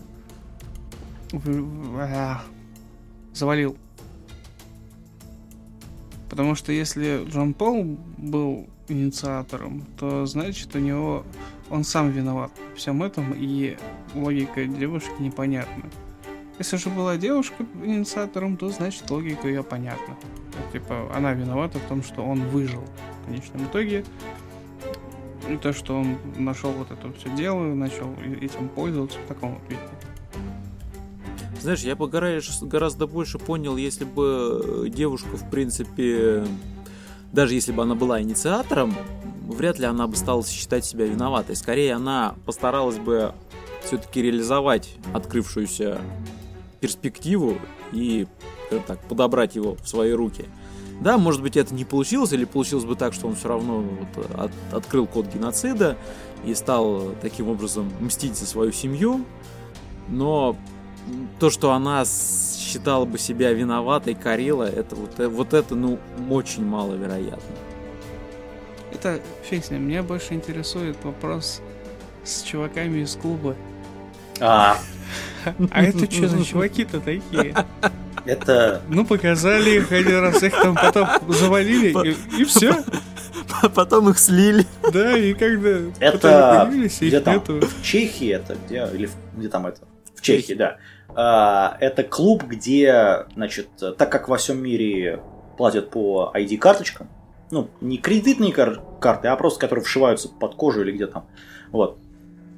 а, 1.97 2.41
завалил. 3.33 3.77
Потому 6.29 6.55
что 6.55 6.71
если 6.71 7.25
Джон 7.27 7.53
Пол 7.53 7.97
был 8.17 8.67
инициатором, 8.91 9.85
то 9.97 10.25
значит 10.25 10.75
у 10.75 10.79
него 10.79 11.23
он 11.69 11.83
сам 11.83 12.09
виноват 12.09 12.51
во 12.69 12.75
всем 12.75 13.03
этом, 13.03 13.33
и 13.35 13.77
логика 14.15 14.65
девушки 14.65 15.11
непонятна. 15.19 15.83
Если 16.57 16.75
же 16.75 16.89
была 16.89 17.15
девушка 17.15 17.65
инициатором, 17.83 18.57
то 18.57 18.69
значит 18.69 19.09
логика 19.09 19.47
ее 19.47 19.63
понятна. 19.63 20.17
Типа, 20.73 21.09
она 21.15 21.33
виновата 21.33 21.79
в 21.79 21.83
том, 21.83 22.03
что 22.03 22.21
он 22.21 22.41
выжил 22.49 22.83
в 23.21 23.25
конечном 23.25 23.65
итоге. 23.65 24.03
И 25.49 25.55
то, 25.55 25.71
что 25.71 25.97
он 25.97 26.17
нашел 26.37 26.71
вот 26.71 26.91
это 26.91 27.11
все 27.13 27.29
дело, 27.35 27.63
начал 27.73 28.13
этим 28.41 28.67
пользоваться 28.67 29.17
в 29.19 29.27
таком 29.27 29.53
вот 29.53 29.69
виде. 29.69 29.81
Знаешь, 31.61 31.81
я 31.81 31.95
бы 31.95 32.07
гораздо, 32.07 33.07
больше 33.07 33.39
понял, 33.39 33.77
если 33.77 34.05
бы 34.05 34.91
девушка, 34.93 35.37
в 35.37 35.49
принципе, 35.49 36.45
даже 37.31 37.53
если 37.53 37.71
бы 37.71 37.83
она 37.83 37.95
была 37.95 38.21
инициатором, 38.21 38.95
вряд 39.47 39.79
ли 39.79 39.85
она 39.85 40.07
бы 40.07 40.15
стала 40.15 40.43
считать 40.45 40.85
себя 40.85 41.05
виноватой. 41.05 41.55
Скорее, 41.55 41.93
она 41.93 42.35
постаралась 42.45 42.97
бы 42.97 43.33
все-таки 43.83 44.21
реализовать 44.21 44.95
открывшуюся 45.13 45.99
перспективу 46.79 47.57
и, 47.91 48.27
так, 48.87 48.99
подобрать 49.07 49.55
его 49.55 49.75
в 49.75 49.87
свои 49.87 50.11
руки. 50.11 50.45
Да, 51.01 51.17
может 51.17 51.41
быть, 51.41 51.55
это 51.55 51.73
не 51.73 51.85
получилось, 51.85 52.33
или 52.33 52.43
получилось 52.43 52.85
бы 52.85 52.95
так, 52.95 53.13
что 53.13 53.27
он 53.27 53.35
все 53.35 53.47
равно 53.47 53.81
вот, 54.15 54.25
от- 54.37 54.73
открыл 54.73 55.07
код 55.07 55.27
геноцида 55.33 55.97
и 56.45 56.53
стал 56.53 57.13
таким 57.21 57.47
образом 57.47 57.89
мстить 58.01 58.37
за 58.37 58.45
свою 58.45 58.71
семью, 58.71 59.23
но 60.09 60.57
то, 61.39 61.49
что 61.49 61.71
она 61.71 62.03
считала 62.05 63.05
бы 63.05 63.17
себя 63.17 63.51
виноватой, 63.53 64.13
корила, 64.15 64.63
это 64.63 64.95
вот, 64.95 65.19
э- 65.19 65.27
вот 65.27 65.53
это, 65.53 65.75
ну, 65.75 65.99
очень 66.29 66.65
маловероятно. 66.65 67.39
Это 68.91 69.19
фиг 69.43 69.63
с 69.65 69.71
ним. 69.71 69.87
Меня 69.87 70.03
больше 70.03 70.33
интересует 70.33 70.97
вопрос 71.03 71.61
с 72.23 72.41
чуваками 72.41 72.99
из 72.99 73.15
клуба. 73.15 73.55
А, 74.39 74.77
А 75.71 75.83
это 75.83 76.09
что 76.11 76.27
за 76.27 76.43
чуваки-то 76.43 76.99
такие? 76.99 77.55
это... 78.25 78.81
Ну, 78.89 79.05
показали 79.05 79.77
их 79.77 79.91
один 79.91 80.19
раз, 80.21 80.43
их 80.43 80.53
там 80.53 80.75
потом 80.75 81.07
завалили, 81.27 82.15
и, 82.39 82.43
все. 82.45 82.73
Потом 83.75 84.09
их 84.09 84.19
слили. 84.19 84.65
Да, 84.93 85.17
и 85.17 85.33
когда 85.33 85.69
Это 85.99 86.17
потом 86.19 86.67
появились, 86.71 87.01
их 87.01 87.07
где 87.09 87.19
там? 87.19 87.35
нету. 87.35 87.59
В 87.67 87.83
Чехии 87.83 88.29
это 88.29 88.55
где? 88.65 88.87
Или 88.93 89.07
в- 89.07 89.15
где 89.35 89.49
там 89.49 89.65
это? 89.65 89.81
В 90.15 90.21
Чехии, 90.21 90.53
да. 90.53 90.77
А, 91.21 91.75
это 91.81 92.03
клуб, 92.03 92.45
где, 92.45 93.25
значит, 93.35 93.67
так 93.97 94.09
как 94.09 94.29
во 94.29 94.37
всем 94.37 94.63
мире 94.63 95.21
платят 95.57 95.89
по 95.89 96.31
ID-карточкам, 96.33 97.09
ну, 97.51 97.67
не 97.81 97.97
кредитные 97.97 98.53
кар- 98.53 98.81
карты, 99.01 99.27
а 99.27 99.35
просто 99.35 99.59
которые 99.59 99.83
вшиваются 99.83 100.29
под 100.29 100.55
кожу 100.55 100.81
или 100.81 100.93
где 100.93 101.07
там. 101.07 101.25
Вот. 101.73 101.97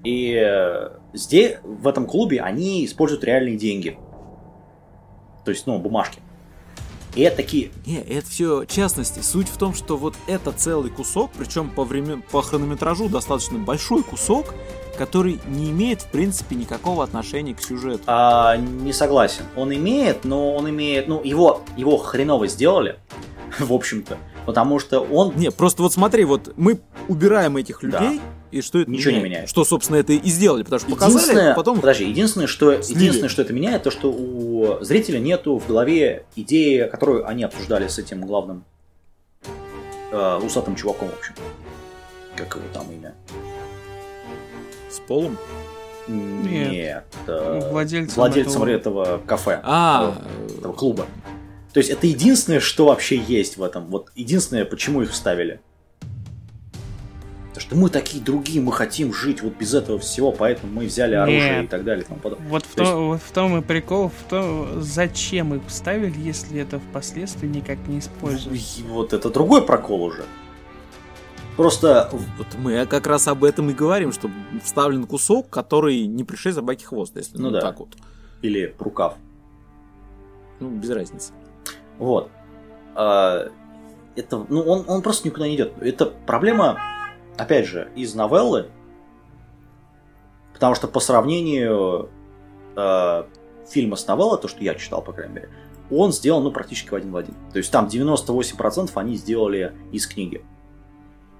И 0.03 0.39
э, 0.39 0.91
здесь, 1.13 1.57
в 1.63 1.87
этом 1.87 2.05
клубе, 2.05 2.39
они 2.41 2.85
используют 2.85 3.23
реальные 3.23 3.57
деньги. 3.57 3.97
То 5.43 5.49
есть, 5.49 5.65
ну, 5.65 5.79
бумажки. 5.79 6.21
И 7.15 7.21
это 7.21 7.37
такие... 7.37 7.71
Не, 7.85 8.01
это 8.01 8.29
все 8.29 8.65
частности. 8.65 9.19
Суть 9.19 9.49
в 9.49 9.57
том, 9.57 9.73
что 9.73 9.97
вот 9.97 10.15
это 10.27 10.51
целый 10.51 10.89
кусок, 10.89 11.31
причем 11.37 11.69
по, 11.69 11.83
времен, 11.83 12.21
по 12.31 12.41
хронометражу 12.41 13.09
достаточно 13.09 13.59
большой 13.59 14.03
кусок, 14.03 14.53
который 14.97 15.39
не 15.47 15.71
имеет, 15.71 16.01
в 16.01 16.07
принципе, 16.07 16.55
никакого 16.55 17.03
отношения 17.03 17.53
к 17.53 17.61
сюжету. 17.61 18.03
А, 18.07 18.55
не 18.55 18.93
согласен. 18.93 19.43
Он 19.55 19.73
имеет, 19.73 20.23
но 20.23 20.55
он 20.55 20.69
имеет... 20.69 21.07
Ну, 21.07 21.21
его, 21.23 21.61
его 21.75 21.97
хреново 21.97 22.47
сделали, 22.47 22.97
в 23.59 23.73
общем-то. 23.73 24.17
Потому 24.45 24.79
что 24.79 25.01
он... 25.01 25.35
Не, 25.35 25.51
просто 25.51 25.83
вот 25.83 25.93
смотри, 25.93 26.23
вот 26.23 26.53
мы 26.55 26.79
убираем 27.07 27.57
этих 27.57 27.79
Да. 28.17 28.21
И 28.51 28.61
что 28.61 28.79
это 28.79 28.91
Ничего 28.91 29.11
не 29.15 29.21
меняет. 29.21 29.49
Что, 29.49 29.63
собственно, 29.63 29.97
это 29.97 30.13
и 30.13 30.29
сделали, 30.29 30.63
потому 30.63 30.79
что 30.79 30.89
показали, 30.89 31.13
Единственное, 31.21 31.55
потом... 31.55 31.79
подожди, 31.79 32.05
единственное, 32.09 32.47
что, 32.47 32.71
единственное, 32.73 33.29
что 33.29 33.41
это 33.41 33.53
меняет, 33.53 33.83
то, 33.83 33.91
что 33.91 34.11
у 34.11 34.77
зрителя 34.83 35.19
нету 35.19 35.57
в 35.57 35.67
голове 35.67 36.25
идеи, 36.35 36.87
которую 36.89 37.27
они 37.27 37.43
обсуждали 37.43 37.87
с 37.87 37.97
этим 37.97 38.21
главным 38.21 38.63
э, 40.11 40.39
усатым 40.43 40.75
чуваком, 40.75 41.09
в 41.09 41.17
общем. 41.17 41.33
Как 42.35 42.55
его 42.55 42.65
там 42.73 42.91
имя? 42.91 43.13
С 44.89 44.99
полом? 44.99 45.37
Нет. 46.07 47.05
э, 47.27 47.69
Владельцем 47.71 48.15
владельцем 48.15 48.63
этого- 48.63 49.03
этого 49.05 49.21
кафе, 49.25 49.61
А, 49.63 50.15
этого 50.57 50.73
клуба. 50.73 51.05
То 51.73 51.77
есть 51.77 51.89
это 51.89 52.05
единственное, 52.07 52.59
что 52.59 52.87
вообще 52.87 53.15
есть 53.15 53.55
в 53.57 53.63
этом. 53.63 53.85
Вот 53.87 54.11
единственное, 54.15 54.65
почему 54.65 55.03
их 55.03 55.11
вставили. 55.11 55.61
Потому 57.63 57.87
что 57.87 57.97
мы 57.97 58.01
такие 58.01 58.23
другие, 58.23 58.61
мы 58.61 58.71
хотим 58.71 59.13
жить 59.13 59.41
вот 59.41 59.53
без 59.57 59.73
этого 59.73 59.99
всего, 59.99 60.31
поэтому 60.31 60.73
мы 60.73 60.85
взяли 60.85 61.15
оружие 61.15 61.57
Нет. 61.57 61.65
и 61.65 61.67
так 61.67 61.83
далее. 61.83 62.03
и 62.03 62.07
тому 62.07 62.19
подобное. 62.19 62.47
Вот 62.49 62.65
в, 62.65 62.75
То 62.75 62.81
есть- 62.81 62.91
том, 62.93 63.07
вот 63.07 63.21
в 63.21 63.31
том 63.31 63.57
и 63.57 63.61
прикол, 63.61 64.09
в 64.09 64.29
том, 64.29 64.81
зачем 64.81 65.53
их 65.55 65.61
вставили, 65.67 66.19
если 66.19 66.59
это 66.59 66.79
впоследствии 66.79 67.47
никак 67.47 67.77
не 67.87 67.99
используется. 67.99 68.81
И 68.81 68.83
Вот 68.87 69.13
это 69.13 69.29
другой 69.29 69.61
прокол 69.63 70.03
уже. 70.03 70.23
Просто 71.57 72.09
вот 72.37 72.47
мы 72.57 72.85
как 72.85 73.07
раз 73.07 73.27
об 73.27 73.43
этом 73.43 73.69
и 73.69 73.73
говорим, 73.73 74.11
что 74.13 74.29
вставлен 74.63 75.05
кусок, 75.05 75.49
который 75.49 76.05
не 76.07 76.23
пришей 76.23 76.53
собаке 76.53 76.85
хвост, 76.85 77.15
если 77.15 77.37
Ну 77.37 77.45
ну, 77.45 77.51
да. 77.51 77.61
так 77.61 77.79
вот. 77.79 77.89
или 78.41 78.73
рукав. 78.79 79.15
Ну, 80.59 80.69
без 80.69 80.89
разницы. 80.89 81.33
Вот. 81.97 82.29
А, 82.95 83.47
это, 84.15 84.45
ну, 84.49 84.61
он, 84.61 84.85
он 84.87 85.01
просто 85.01 85.27
никуда 85.27 85.47
не 85.47 85.55
идет. 85.55 85.73
Это 85.81 86.05
проблема, 86.05 86.77
опять 87.37 87.65
же, 87.65 87.91
из 87.95 88.15
новеллы. 88.15 88.69
Потому 90.53 90.75
что 90.75 90.87
по 90.87 90.99
сравнению 90.99 92.09
э, 92.75 93.23
фильма 93.67 93.95
с 93.95 94.07
новеллой, 94.07 94.39
то, 94.39 94.47
что 94.47 94.63
я 94.63 94.75
читал, 94.75 95.01
по 95.01 95.13
крайней 95.13 95.33
мере, 95.33 95.49
он 95.89 96.11
сделан 96.11 96.43
ну, 96.43 96.51
практически 96.51 96.89
в 96.89 96.95
один 96.95 97.11
в 97.11 97.17
один. 97.17 97.35
То 97.51 97.57
есть 97.57 97.71
там 97.71 97.87
98% 97.87 98.91
они 98.95 99.15
сделали 99.15 99.73
из 99.91 100.07
книги. 100.07 100.43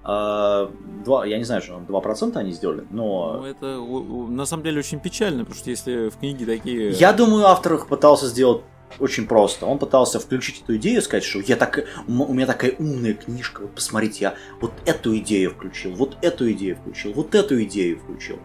А, 0.04 0.68
два, 1.04 1.24
я 1.24 1.38
не 1.38 1.44
знаю, 1.44 1.62
что 1.62 1.76
2% 1.76 2.36
они 2.36 2.50
сделали, 2.50 2.84
но... 2.90 3.38
Ну, 3.40 3.44
это 3.44 3.66
на 3.78 4.44
самом 4.46 4.64
деле 4.64 4.80
очень 4.80 4.98
печально, 4.98 5.44
потому 5.44 5.56
что 5.56 5.70
если 5.70 6.08
в 6.08 6.16
книге 6.16 6.44
такие... 6.44 6.90
Я 6.90 7.12
думаю, 7.12 7.46
автор 7.46 7.74
их 7.74 7.86
пытался 7.86 8.26
сделать 8.26 8.62
очень 8.98 9.26
просто. 9.26 9.66
Он 9.66 9.78
пытался 9.78 10.18
включить 10.20 10.62
эту 10.62 10.76
идею, 10.76 11.02
сказать, 11.02 11.24
что 11.24 11.40
я 11.40 11.56
так, 11.56 11.80
у 12.08 12.32
меня 12.32 12.46
такая 12.46 12.74
умная 12.78 13.14
книжка, 13.14 13.62
вот 13.62 13.74
посмотрите, 13.74 14.18
я 14.20 14.34
вот 14.60 14.72
эту 14.86 15.16
идею 15.18 15.50
включил, 15.50 15.94
вот 15.94 16.16
эту 16.22 16.50
идею 16.52 16.76
включил, 16.76 17.12
вот 17.12 17.34
эту 17.34 17.62
идею 17.64 17.98
включил. 17.98 18.38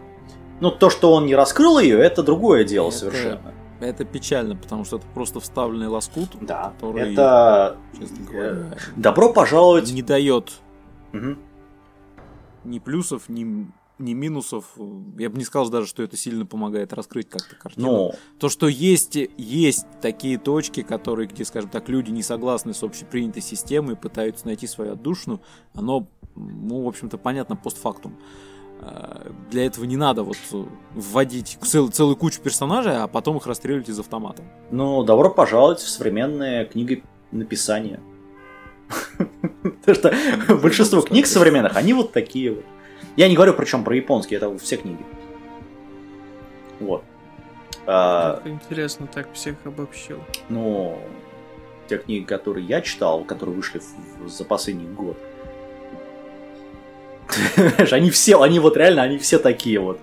Ну, 0.60 0.70
то, 0.70 0.90
что 0.90 1.12
он 1.12 1.26
не 1.26 1.34
раскрыл 1.36 1.78
ее, 1.78 1.98
это 2.00 2.22
другое 2.22 2.64
дело 2.64 2.88
Это- 2.88 2.96
совершенно. 2.98 3.54
Это 3.80 4.04
печально, 4.04 4.56
потому 4.56 4.84
что 4.84 4.96
это 4.96 5.06
просто 5.14 5.38
вставленный 5.38 5.86
лоскут, 5.86 6.30
Да, 6.40 6.72
который- 6.74 7.12
это 7.12 7.76
честно 7.96 8.16
э, 8.16 8.32
говоря, 8.32 8.76
добро 8.96 9.32
пожаловать. 9.32 9.92
не 9.92 10.02
дает 10.02 10.54
Мгм. 11.12 11.38
ни 12.64 12.80
плюсов, 12.80 13.28
ни, 13.28 13.70
ни 13.98 14.14
минусов. 14.14 14.64
Я 15.18 15.30
бы 15.30 15.38
не 15.38 15.44
сказал 15.44 15.68
даже, 15.70 15.86
что 15.86 16.02
это 16.02 16.16
сильно 16.16 16.46
помогает 16.46 16.92
раскрыть 16.92 17.28
как-то 17.28 17.56
картину. 17.56 17.86
Ну, 17.86 18.12
То, 18.38 18.48
что 18.48 18.68
есть, 18.68 19.16
есть 19.36 19.86
такие 20.00 20.38
точки, 20.38 20.82
которые, 20.82 21.28
где, 21.28 21.44
скажем 21.44 21.70
так, 21.70 21.88
люди 21.88 22.10
не 22.10 22.22
согласны 22.22 22.74
с 22.74 22.82
общепринятой 22.82 23.42
системой, 23.42 23.96
пытаются 23.96 24.46
найти 24.46 24.66
свою 24.66 24.92
отдушину, 24.92 25.40
оно, 25.74 26.06
ну, 26.36 26.82
в 26.82 26.88
общем-то, 26.88 27.18
понятно 27.18 27.56
постфактум. 27.56 28.16
э, 28.80 29.32
для 29.50 29.66
этого 29.66 29.84
не 29.84 29.96
надо 29.96 30.22
вот 30.22 30.36
вводить 30.94 31.58
цел, 31.62 31.88
целую 31.88 32.16
кучу 32.16 32.40
персонажей, 32.40 32.96
а 32.96 33.08
потом 33.08 33.36
их 33.36 33.46
расстреливать 33.46 33.88
из 33.88 33.98
автомата. 33.98 34.42
Ну, 34.70 35.02
добро 35.02 35.30
пожаловать 35.30 35.80
в 35.80 35.88
современное 35.88 36.64
книгописание. 36.64 38.00
Потому 39.62 39.94
что 39.94 40.14
большинство 40.62 41.00
книг 41.02 41.26
современных, 41.26 41.76
они 41.76 41.92
вот 41.92 42.12
такие 42.12 42.54
вот. 42.54 42.64
Я 43.18 43.28
не 43.28 43.34
говорю 43.34 43.52
причем 43.54 43.82
про 43.82 43.96
японские, 43.96 44.36
это 44.36 44.56
все 44.58 44.76
книги. 44.76 45.04
Вот. 46.78 47.02
А, 47.84 48.40
интересно, 48.44 49.08
так 49.08 49.32
всех 49.32 49.56
обобщил. 49.64 50.20
Ну, 50.48 51.00
те 51.88 51.98
книги, 51.98 52.22
которые 52.22 52.64
я 52.64 52.80
читал, 52.80 53.24
которые 53.24 53.56
вышли 53.56 53.82
за 54.24 54.44
последний 54.44 54.86
год, 54.86 55.16
они 57.90 58.12
все, 58.12 58.40
они 58.40 58.60
вот 58.60 58.76
реально, 58.76 59.02
они 59.02 59.18
все 59.18 59.40
такие 59.40 59.80
вот. 59.80 59.98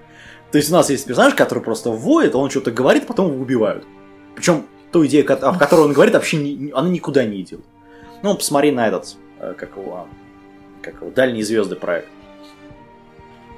То 0.51 0.57
есть 0.57 0.69
у 0.69 0.73
нас 0.73 0.89
есть 0.89 1.07
персонаж, 1.07 1.35
который 1.35 1.63
просто 1.63 1.91
воет, 1.91 2.35
он 2.35 2.49
что-то 2.49 2.71
говорит, 2.71 3.07
потом 3.07 3.31
его 3.31 3.41
убивают. 3.41 3.85
Причем 4.35 4.65
ту 4.91 5.05
идею, 5.05 5.25
о 5.31 5.57
которой 5.57 5.85
он 5.85 5.93
говорит, 5.93 6.15
вообще 6.15 6.35
не, 6.35 6.71
она 6.71 6.89
никуда 6.89 7.23
не 7.23 7.43
идет. 7.43 7.61
Ну, 8.23 8.35
посмотри 8.35 8.71
на 8.71 8.89
этот, 8.89 9.15
э, 9.39 9.53
как 9.57 9.77
его, 9.77 10.05
как 10.81 10.95
его, 10.95 11.11
Дальние 11.11 11.45
звезды 11.45 11.77
проект, 11.77 12.09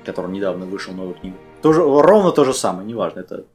который 0.08 0.32
недавно 0.32 0.66
вышел 0.66 0.94
новую 0.94 1.16
книгу. 1.16 1.38
Тоже, 1.62 1.82
ровно 1.82 2.32
то 2.32 2.44
же 2.46 2.54
самое, 2.54 2.88
неважно, 2.88 3.20
это 3.20 3.46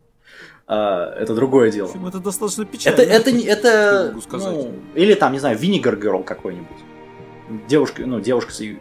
а, 0.67 1.13
это 1.19 1.35
другое 1.35 1.71
дело. 1.71 1.89
Общем, 1.89 2.07
это 2.07 2.19
достаточно 2.19 2.65
печально. 2.65 3.01
Это, 3.01 3.31
это, 3.31 3.31
это. 3.31 4.17
Ну, 4.33 4.73
или 4.95 5.15
там, 5.15 5.33
не 5.33 5.39
знаю, 5.39 5.59
Vinegar 5.59 6.01
Girl 6.01 6.23
какой-нибудь. 6.23 6.77
Девушка, 7.69 8.07
ну, 8.07 8.21
девушка, 8.21 8.53
э, 8.65 8.77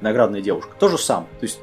наградная 0.00 0.40
девушка. 0.40 0.72
То 0.78 0.88
же 0.88 0.98
самое. 0.98 1.28
То 1.38 1.44
есть, 1.44 1.60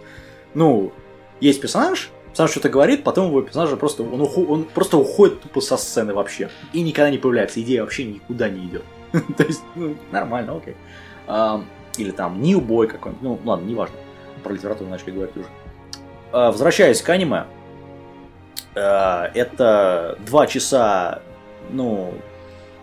ну, 0.54 0.94
есть 1.42 1.60
персонаж, 1.60 2.12
персонаж 2.30 2.52
что-то 2.52 2.70
говорит, 2.70 3.04
потом 3.04 3.28
его 3.28 3.42
персонаж 3.42 3.78
просто, 3.78 4.04
он, 4.04 4.22
уху, 4.22 4.46
он 4.46 4.64
просто 4.64 4.98
уходит 4.98 5.42
тупо 5.42 5.60
со 5.60 5.76
сцены 5.76 6.14
вообще. 6.14 6.50
И 6.72 6.82
никогда 6.82 7.10
не 7.10 7.18
появляется. 7.18 7.62
Идея 7.62 7.82
вообще 7.82 8.06
никуда 8.06 8.50
не 8.50 8.66
идет. 8.66 8.84
То 9.38 9.44
есть, 9.44 9.62
ну, 9.76 9.96
нормально, 10.12 10.56
окей. 10.56 10.76
Или 11.98 12.12
там 12.12 12.42
New 12.42 12.60
Boy 12.60 12.88
какой-нибудь. 12.88 13.22
Ну, 13.22 13.40
ладно, 13.44 13.66
неважно. 13.66 13.96
Про 14.44 14.54
литературу 14.54 14.90
начали 14.90 15.12
говорить 15.12 15.36
уже. 15.38 15.48
А, 16.32 16.52
возвращаясь 16.52 17.02
к 17.02 17.10
аниме, 17.10 17.46
Э, 18.76 19.30
это 19.34 20.18
два 20.26 20.48
часа, 20.48 21.22
ну, 21.70 22.14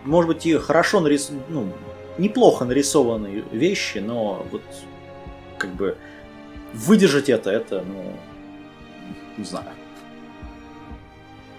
может 0.03 0.27
быть, 0.29 0.45
и 0.45 0.57
хорошо 0.57 0.99
нарисованы, 1.01 1.43
ну, 1.49 1.73
неплохо 2.17 2.65
нарисованные 2.65 3.43
вещи, 3.51 3.97
но 3.97 4.45
вот 4.51 4.61
как 5.57 5.71
бы 5.71 5.97
выдержать 6.73 7.29
это, 7.29 7.51
это, 7.51 7.83
ну, 7.85 8.13
не 9.37 9.43
знаю. 9.43 9.67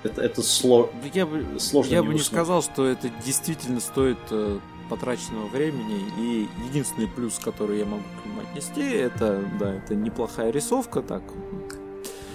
Это, 0.03 0.21
это 0.21 0.43
сло... 0.43 0.91
я 1.13 1.27
бы, 1.27 1.61
сложно. 1.61 1.93
Я 1.93 2.01
не 2.01 2.07
бы 2.07 2.15
не 2.15 2.21
уснуть. 2.21 2.33
сказал, 2.33 2.63
что 2.63 2.87
это 2.87 3.09
действительно 3.25 3.81
стоит 3.81 4.19
э, 4.31 4.59
потраченного 4.93 5.47
времени. 5.47 6.05
И 6.19 6.49
единственный 6.69 7.09
плюс, 7.09 7.39
который 7.39 7.79
я 7.79 7.87
могу 7.87 8.03
к 8.23 8.27
нему 8.27 8.43
отнести, 8.43 8.83
это, 8.83 9.43
да, 9.59 9.75
это 9.75 9.95
неплохая 9.95 10.51
рисовка, 10.51 11.01
так, 11.01 11.23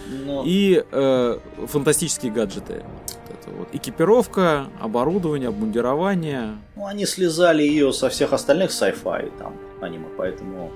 но... 0.10 0.44
И 0.46 0.84
э, 0.90 1.40
фантастические 1.68 2.32
гаджеты. 2.32 2.84
это 3.30 3.56
вот 3.56 3.68
экипировка, 3.74 4.68
оборудование, 4.80 5.50
обмундирование. 5.50 6.58
Ну, 6.76 6.86
они 6.86 7.06
слезали 7.06 7.62
ее 7.62 7.94
со 7.94 8.10
всех 8.10 8.34
остальных 8.34 8.72
sci-fi 8.72 9.32
там 9.38 9.54
аниме, 9.82 10.08
поэтому... 10.18 10.72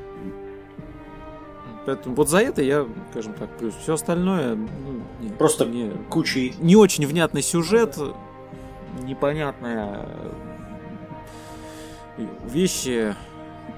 Поэтому 1.85 2.13
вот 2.13 2.29
за 2.29 2.39
это 2.39 2.61
я, 2.61 2.85
скажем 3.09 3.33
так, 3.33 3.49
плюс. 3.57 3.73
Все 3.81 3.95
остальное... 3.95 4.55
Ну, 4.55 5.01
не, 5.19 5.29
Просто 5.29 5.65
не, 5.65 5.91
кучей... 6.09 6.53
Не 6.59 6.75
очень 6.75 7.07
внятный 7.07 7.41
сюжет, 7.41 7.97
непонятная 9.01 10.05
вещи, 12.45 13.15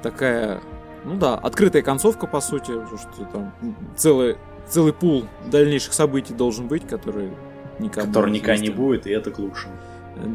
такая 0.02 0.62
ну 1.06 1.18
да, 1.18 1.36
открытая 1.36 1.82
концовка, 1.82 2.28
по 2.28 2.40
сути, 2.40 2.72
что 2.72 3.26
там 3.32 3.54
целый 3.98 4.38
целый 4.68 4.94
пул 4.94 5.26
дальнейших 5.52 5.94
событий 5.94 6.34
должен 6.34 6.68
быть, 6.68 6.88
который 6.88 7.32
никому 7.80 8.08
Который 8.08 8.32
никогда 8.32 8.58
не 8.58 8.70
будет, 8.70 9.08
и 9.08 9.12
это 9.12 9.32
к 9.32 9.40
лучшему. 9.40 9.74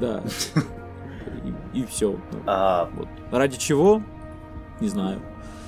Да. 0.01 0.23
И, 1.73 1.81
и 1.81 1.85
все. 1.87 2.19
А... 2.47 2.91
Вот. 2.95 3.07
Ради 3.31 3.59
чего? 3.59 4.03
Не 4.81 4.89
знаю. 4.89 5.21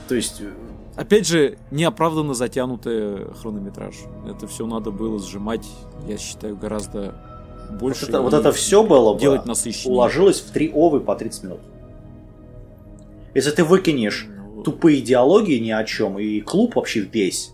То 0.08 0.16
есть... 0.16 0.40
Э, 0.40 0.52
Опять 0.96 1.28
же, 1.28 1.58
неоправданно 1.70 2.34
затянутый 2.34 3.32
хронометраж. 3.34 3.94
Это 4.28 4.48
все 4.48 4.66
надо 4.66 4.90
было 4.90 5.20
сжимать, 5.20 5.66
я 6.08 6.18
считаю, 6.18 6.56
гораздо 6.56 7.14
больше. 7.78 8.06
Вот 8.06 8.08
это, 8.08 8.20
вот 8.22 8.34
это 8.34 8.52
все 8.52 8.82
было 8.82 9.16
делать 9.18 9.46
насыщеннее. 9.46 9.94
Уложилось 9.94 10.40
в 10.40 10.50
три 10.50 10.72
овы 10.74 11.00
по 11.00 11.14
30 11.14 11.44
минут. 11.44 11.60
Если 13.34 13.50
ты 13.50 13.64
выкинешь 13.64 14.26
ну, 14.28 14.62
тупые 14.62 15.00
диалоги 15.00 15.52
ни 15.52 15.70
о 15.70 15.84
чем, 15.84 16.18
и 16.18 16.40
клуб 16.40 16.76
вообще 16.76 17.00
весь, 17.00 17.52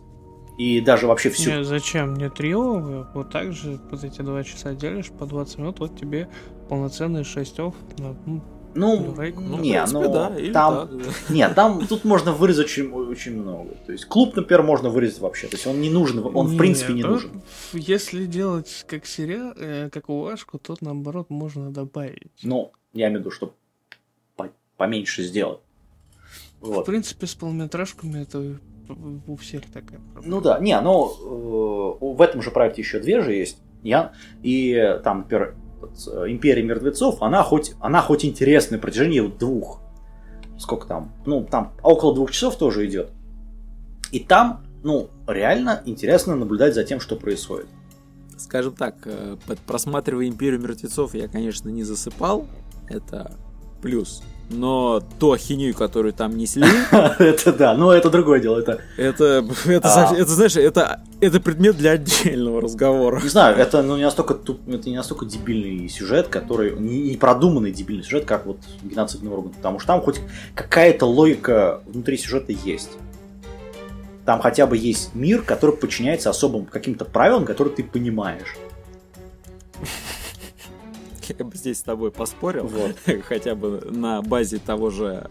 и 0.59 0.81
даже 0.81 1.07
вообще 1.07 1.31
всю... 1.31 1.51
Не, 1.51 1.65
зачем? 1.65 2.15
Не 2.15 2.31
трио, 2.31 3.07
вот 3.15 3.31
так 3.31 3.53
же 3.53 3.79
вот 3.91 4.05
эти 4.05 4.23
два 4.23 4.43
часа 4.43 4.75
делишь 4.75 5.11
по 5.11 5.27
20 5.27 5.59
минут, 5.59 5.81
вот 5.81 5.99
тебе 5.99 6.29
полноценные 6.69 7.25
6 7.25 7.61
ов 7.61 7.75
на, 7.99 8.17
ну, 8.25 8.43
ну, 8.75 9.15
ну, 9.17 9.59
не, 9.59 9.73
принципе, 9.73 9.99
ну, 9.99 10.13
да, 10.13 10.29
там, 10.53 10.89
так, 10.89 10.99
да. 10.99 11.05
нет, 11.31 11.55
там, 11.55 11.87
тут 11.87 12.05
можно 12.05 12.33
вырезать 12.33 12.67
очень, 12.67 12.93
очень 12.93 13.41
много. 13.41 13.75
То 13.87 13.93
есть 13.93 14.05
клуб, 14.05 14.37
например, 14.37 14.63
можно 14.63 14.91
вырезать 14.91 15.21
вообще. 15.21 15.47
То 15.47 15.57
есть 15.57 15.67
он 15.67 15.81
не 15.81 15.89
нужен, 15.89 16.19
он 16.19 16.47
в 16.49 16.59
принципе 16.59 16.93
не 16.93 17.03
нужен. 17.03 17.43
Если 17.73 18.27
делать 18.27 18.85
как 18.87 19.07
сериал, 19.07 19.55
э, 19.57 19.89
как 19.91 20.11
уважку, 20.11 20.59
то 20.59 20.77
наоборот 20.83 21.31
можно 21.31 21.71
добавить. 21.71 22.33
Ну, 22.43 22.73
я 22.93 23.07
имею 23.07 23.21
в 23.21 23.23
виду, 23.23 23.31
что 23.31 23.55
поменьше 24.77 25.23
сделать. 25.23 25.61
Вот. 26.61 26.83
В 26.83 26.85
принципе, 26.85 27.27
с 27.27 27.35
полнометражками 27.35 28.23
это 28.23 28.59
у 29.27 29.37
всех 29.37 29.67
такая 29.67 30.01
проблема. 30.13 30.37
Ну 30.37 30.41
да, 30.41 30.59
не, 30.59 30.81
но 30.81 31.13
э, 32.01 32.05
в 32.05 32.21
этом 32.23 32.43
же 32.43 32.51
проекте 32.51 32.83
еще 32.83 33.01
две 33.01 33.21
же 33.21 33.33
есть. 33.33 33.59
Я, 33.83 34.13
и 34.43 34.99
там, 35.05 35.19
например, 35.19 35.57
э, 35.83 36.25
Империя 36.29 36.63
мертвецов, 36.63 37.23
она 37.23 37.43
хоть, 37.43 37.75
она 37.81 38.01
хоть 38.01 38.25
интересная 38.25 38.79
на 38.79 38.83
протяжении 38.83 39.21
двух. 39.21 39.81
Сколько 40.59 40.87
там? 40.87 41.13
Ну, 41.27 41.45
там 41.45 41.73
около 41.83 42.15
двух 42.15 42.31
часов 42.31 42.57
тоже 42.57 42.87
идет. 42.87 43.11
И 44.13 44.21
там, 44.21 44.65
ну, 44.83 45.11
реально 45.27 45.83
интересно 45.85 46.37
наблюдать 46.37 46.75
за 46.75 46.85
тем, 46.85 47.01
что 47.01 47.17
происходит. 47.17 47.67
Скажем 48.39 48.75
так, 48.75 48.97
э, 49.05 49.37
просматривая 49.67 50.29
Империю 50.29 50.61
мертвецов, 50.61 51.15
я, 51.15 51.29
конечно, 51.29 51.69
не 51.69 51.85
засыпал. 51.85 52.47
Это 52.89 53.37
плюс 53.83 54.23
но 54.49 55.03
ту 55.19 55.33
ахинею, 55.33 55.75
которую 55.75 56.13
там 56.13 56.37
несли... 56.37 56.65
это 57.19 57.53
да, 57.53 57.75
но 57.75 57.93
это 57.93 58.11
другое 58.11 58.41
дело. 58.41 58.61
Это, 58.61 58.81
это, 58.97 59.45
это, 59.67 60.09
а... 60.09 60.15
это 60.15 60.31
знаешь, 60.31 60.57
это, 60.57 61.01
это 61.21 61.41
предмет 61.41 61.77
для 61.77 61.93
отдельного 61.93 62.61
разговора. 62.61 63.21
Не 63.21 63.29
знаю, 63.29 63.57
это 63.57 63.83
ну, 63.83 63.97
не 63.97 64.05
настолько 64.05 64.35
туп, 64.35 64.61
это 64.69 64.89
не 64.89 64.97
настолько 64.97 65.27
дебильный 65.27 65.89
сюжет, 65.89 66.29
который 66.29 66.79
не, 66.79 67.17
продуманный 67.17 67.73
дебильный 67.73 68.05
сюжет, 68.05 68.25
как 68.25 68.47
вот 68.47 68.59
геноцидный 68.83 69.31
орган, 69.31 69.53
потому 69.53 69.79
что 69.79 69.89
там 69.89 70.01
хоть 70.01 70.21
какая-то 70.55 71.07
логика 71.07 71.81
внутри 71.87 72.17
сюжета 72.17 72.53
есть. 72.53 72.91
Там 74.25 74.41
хотя 74.41 74.67
бы 74.67 74.77
есть 74.77 75.15
мир, 75.15 75.43
который 75.43 75.77
подчиняется 75.77 76.31
особым 76.31 76.67
каким-то 76.67 77.05
правилам, 77.05 77.45
которые 77.45 77.75
ты 77.75 77.85
понимаешь 77.85 78.57
я 81.39 81.45
бы 81.45 81.57
здесь 81.57 81.79
с 81.79 81.83
тобой 81.83 82.11
поспорил, 82.11 82.67
вот. 82.67 82.97
хотя 83.25 83.55
бы 83.55 83.81
на 83.91 84.23
базе 84.23 84.59
того 84.59 84.91
же 84.91 85.29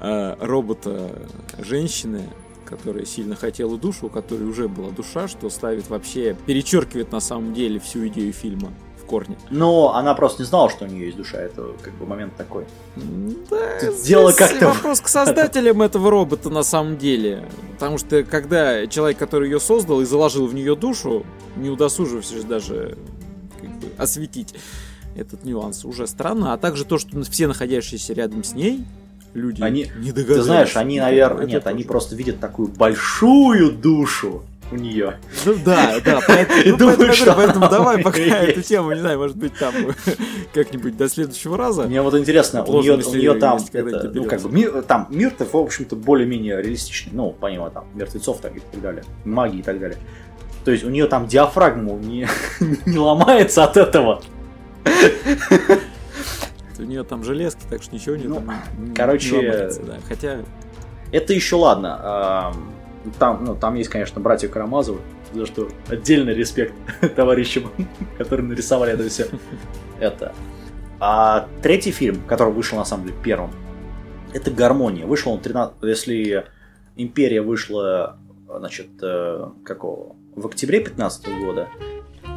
э, 0.00 0.36
робота 0.40 1.10
женщины, 1.58 2.28
которая 2.70 3.04
сильно 3.04 3.34
хотела 3.34 3.76
душу, 3.76 4.06
у 4.06 4.08
которой 4.08 4.44
уже 4.44 4.68
была 4.68 4.90
душа, 4.90 5.28
что 5.28 5.50
ставит 5.50 5.90
вообще, 5.90 6.36
перечеркивает 6.46 7.12
на 7.12 7.20
самом 7.20 7.52
деле 7.52 7.80
всю 7.80 8.06
идею 8.06 8.32
фильма 8.32 8.72
в 9.02 9.06
корне. 9.06 9.36
Но 9.50 9.94
она 9.94 10.14
просто 10.14 10.42
не 10.42 10.46
знала, 10.46 10.70
что 10.70 10.84
у 10.84 10.88
нее 10.88 11.06
есть 11.06 11.16
душа, 11.16 11.38
это 11.38 11.72
как 11.82 11.94
бы 11.94 12.06
момент 12.06 12.36
такой. 12.36 12.64
Да, 13.50 13.80
Дело 14.04 14.30
как-то... 14.32 14.68
вопрос 14.68 15.00
к 15.00 15.08
создателям 15.08 15.82
этого 15.82 16.10
робота 16.10 16.48
на 16.48 16.62
самом 16.62 16.96
деле. 16.96 17.48
Потому 17.72 17.98
что 17.98 18.22
когда 18.22 18.86
человек, 18.86 19.18
который 19.18 19.50
ее 19.50 19.58
создал 19.58 20.00
и 20.00 20.04
заложил 20.04 20.46
в 20.46 20.54
нее 20.54 20.76
душу, 20.76 21.26
не 21.56 21.70
удосужившись 21.70 22.44
даже 22.44 22.96
как 23.60 23.70
бы, 23.70 23.88
осветить 23.98 24.54
этот 25.20 25.44
нюанс 25.44 25.84
уже 25.84 26.06
странно, 26.06 26.52
а 26.52 26.58
также 26.58 26.84
то, 26.84 26.98
что 26.98 27.22
все 27.24 27.46
находящиеся 27.46 28.12
рядом 28.14 28.44
с 28.44 28.54
ней 28.54 28.84
люди 29.34 29.62
они, 29.62 29.90
не 29.98 30.12
догадались. 30.12 30.38
Ты 30.38 30.42
знаешь, 30.42 30.76
они, 30.76 31.00
наверное, 31.00 31.46
нет, 31.46 31.64
тоже. 31.64 31.74
они 31.74 31.84
просто 31.84 32.16
видят 32.16 32.40
такую 32.40 32.68
большую 32.68 33.72
душу, 33.72 34.42
у 34.72 34.76
нее. 34.76 35.18
Ну 35.44 35.56
да, 35.64 35.96
да, 36.04 36.20
поэтому, 36.26 36.60
ну, 36.78 36.86
поэтому, 36.86 37.12
что 37.12 37.34
поэтому 37.34 37.68
давай 37.68 37.98
пока 38.02 38.20
эту 38.20 38.62
тему, 38.62 38.92
не 38.92 39.00
знаю, 39.00 39.18
может 39.18 39.36
быть, 39.36 39.52
там 39.58 39.74
как-нибудь 40.54 40.96
до 40.96 41.08
следующего 41.08 41.56
раза. 41.56 41.82
Мне 41.84 42.02
вот 42.02 42.14
интересно, 42.14 42.64
у 42.64 42.80
нее, 42.80 42.94
у 42.94 43.14
нее 43.14 43.34
там, 43.34 43.58
это, 43.72 44.10
ну, 44.14 44.24
как 44.24 44.40
бы, 44.40 44.50
мир, 44.50 44.82
там 44.82 45.08
мир-то, 45.10 45.44
в 45.44 45.54
общем-то, 45.56 45.96
более-менее 45.96 46.62
реалистичный, 46.62 47.12
ну, 47.14 47.34
помимо 47.38 47.70
там 47.70 47.86
мертвецов 47.94 48.40
так 48.40 48.56
и 48.56 48.60
так 48.60 48.80
далее, 48.80 49.04
магии 49.24 49.58
и 49.58 49.62
так 49.62 49.80
далее. 49.80 49.98
То 50.64 50.70
есть 50.70 50.84
у 50.84 50.90
нее 50.90 51.06
там 51.06 51.26
диафрагма 51.26 51.92
не, 51.94 52.28
не 52.86 52.98
ломается 52.98 53.64
от 53.64 53.76
этого. 53.76 54.22
У 56.78 56.82
нее 56.82 57.04
там 57.04 57.22
железки, 57.22 57.60
так 57.68 57.82
что 57.82 57.94
ничего 57.94 58.16
не 58.16 58.24
Ну, 58.24 58.36
там 58.36 58.54
короче, 58.96 59.30
не 59.30 59.48
ломается, 59.48 59.82
да. 59.82 59.98
Хотя, 60.08 60.38
Это 61.12 61.34
еще 61.34 61.56
ладно. 61.56 61.98
ам, 62.02 62.72
Там, 63.18 63.44
ну, 63.44 63.54
там 63.54 63.74
есть, 63.74 63.90
конечно, 63.90 64.20
братья 64.20 64.48
Карамазовы, 64.48 65.00
за 65.34 65.46
что 65.46 65.68
отдельный 65.88 66.34
респект 66.34 66.74
товарищам, 67.16 67.70
которые 68.18 68.46
нарисовали 68.46 68.92
это 68.94 69.08
все. 69.08 69.26
Это. 69.98 70.32
А 70.98 71.48
третий 71.62 71.92
фильм, 71.92 72.22
который 72.26 72.52
вышел 72.52 72.78
на 72.78 72.84
самом 72.84 73.06
деле 73.06 73.16
первым, 73.22 73.50
это 74.32 74.50
«Гармония». 74.50 75.06
Вышел 75.06 75.32
он 75.32 75.40
13... 75.40 75.74
Если 75.82 76.44
«Империя» 76.96 77.42
вышла, 77.42 78.18
значит, 78.48 78.88
э, 79.02 79.48
какого? 79.64 80.14
В 80.36 80.46
октябре 80.46 80.80
15 80.80 81.28
года, 81.44 81.68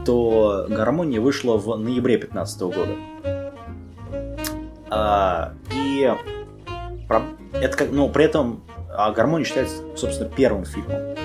то 0.06 0.66
«Гармония» 0.70 1.20
вышла 1.22 1.58
в 1.58 1.78
ноябре 1.78 2.18
15 2.18 2.62
года. 2.62 2.96
А, 4.90 5.54
и 5.74 6.14
про- 7.08 7.24
это 7.54 7.78
как, 7.78 7.92
ну, 7.92 8.10
при 8.10 8.26
этом 8.26 8.64
а 8.96 9.12
«Гармония» 9.12 9.46
считается, 9.46 9.78
собственно, 9.96 10.30
первым 10.30 10.66
фильмом 10.66 11.16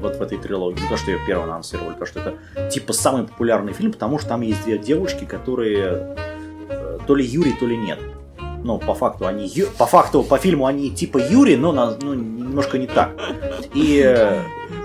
вот 0.00 0.16
в 0.16 0.22
этой 0.22 0.38
трилогии. 0.38 0.80
Не 0.80 0.88
то, 0.88 0.96
что 0.96 1.10
ее 1.10 1.18
первым 1.26 1.50
анонсировали, 1.50 1.94
то, 1.94 2.06
что 2.06 2.20
это 2.20 2.68
типа 2.70 2.92
самый 2.92 3.24
популярный 3.26 3.72
фильм, 3.72 3.92
потому 3.92 4.18
что 4.18 4.28
там 4.28 4.42
есть 4.42 4.62
две 4.64 4.78
девушки, 4.78 5.24
которые 5.24 6.14
э, 6.68 6.98
то 7.06 7.14
ли 7.14 7.24
Юрий, 7.24 7.52
то 7.52 7.66
ли 7.66 7.76
нет. 7.76 7.98
Ну, 8.62 8.78
по 8.78 8.94
факту 8.94 9.26
они 9.26 9.50
по 9.78 9.86
факту, 9.86 10.22
по 10.22 10.38
фильму 10.38 10.66
они 10.66 10.90
типа 10.90 11.18
Юрий, 11.18 11.56
но 11.56 11.72
на- 11.72 11.96
ну, 12.00 12.14
немножко 12.14 12.78
не 12.78 12.86
так. 12.86 13.10
И 13.74 14.00
э, 14.04 14.38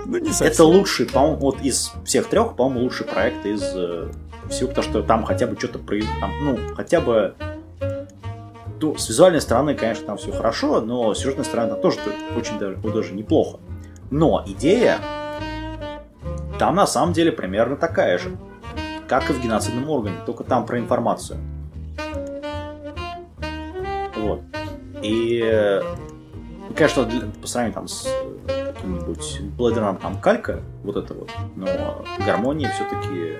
ну 0.06 0.18
не 0.18 0.28
это 0.28 0.34
совсем. 0.34 0.66
лучший, 0.66 1.06
по-моему, 1.06 1.36
вот 1.36 1.60
из 1.62 1.92
всех 2.04 2.28
трех, 2.28 2.56
по-моему, 2.56 2.84
лучший 2.84 3.06
проект 3.06 3.44
из 3.46 3.62
э, 3.74 4.10
всего, 4.48 4.68
потому 4.68 4.88
что 4.88 5.02
там 5.02 5.24
хотя 5.24 5.46
бы 5.46 5.56
что-то 5.58 5.78
там, 6.20 6.32
ну, 6.42 6.58
хотя 6.74 7.00
бы 7.00 7.34
ну, 8.80 8.96
с 8.96 9.08
визуальной 9.08 9.40
стороны, 9.40 9.74
конечно, 9.74 10.06
там 10.06 10.16
все 10.16 10.32
хорошо, 10.32 10.80
но 10.80 11.14
с 11.14 11.18
сюжетной 11.18 11.44
стороны 11.44 11.70
там 11.70 11.80
тоже 11.80 11.98
очень 12.36 12.58
даже, 12.58 12.78
ну, 12.82 12.90
даже 12.90 13.14
неплохо. 13.14 13.58
Но 14.10 14.42
идея 14.46 14.98
там 16.58 16.74
на 16.74 16.86
самом 16.86 17.12
деле 17.12 17.32
примерно 17.32 17.76
такая 17.76 18.18
же, 18.18 18.36
как 19.08 19.30
и 19.30 19.32
в 19.32 19.42
геноцидном 19.42 19.88
органе, 19.88 20.16
только 20.26 20.44
там 20.44 20.66
про 20.66 20.78
информацию. 20.78 21.38
Вот. 24.16 24.40
И, 25.02 25.40
э, 25.44 25.82
ну, 26.68 26.74
конечно, 26.74 27.04
для- 27.04 27.26
по 27.40 27.46
сравнению 27.46 27.74
там 27.74 27.88
с 27.88 28.08
каким-нибудь 28.82 29.40
Блэдером 29.56 29.96
там 29.98 30.18
калька, 30.20 30.60
вот 30.82 30.96
это 30.96 31.14
вот, 31.14 31.30
но 31.56 32.04
гармония 32.26 32.70
все-таки 32.72 33.36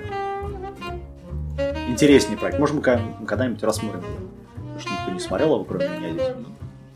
интереснее 1.88 2.38
проект. 2.38 2.58
Может, 2.58 2.76
мы 2.76 2.82
когда- 2.82 3.04
когда-нибудь 3.26 3.62
рассмотрим 3.62 4.00
его. 4.00 4.10
Потому 4.56 4.78
что 4.80 4.90
никто 4.92 5.10
не 5.12 5.20
смотрел 5.20 5.54
его, 5.54 5.64
кроме 5.64 5.88
меня 5.88 6.12
здесь. 6.12 6.26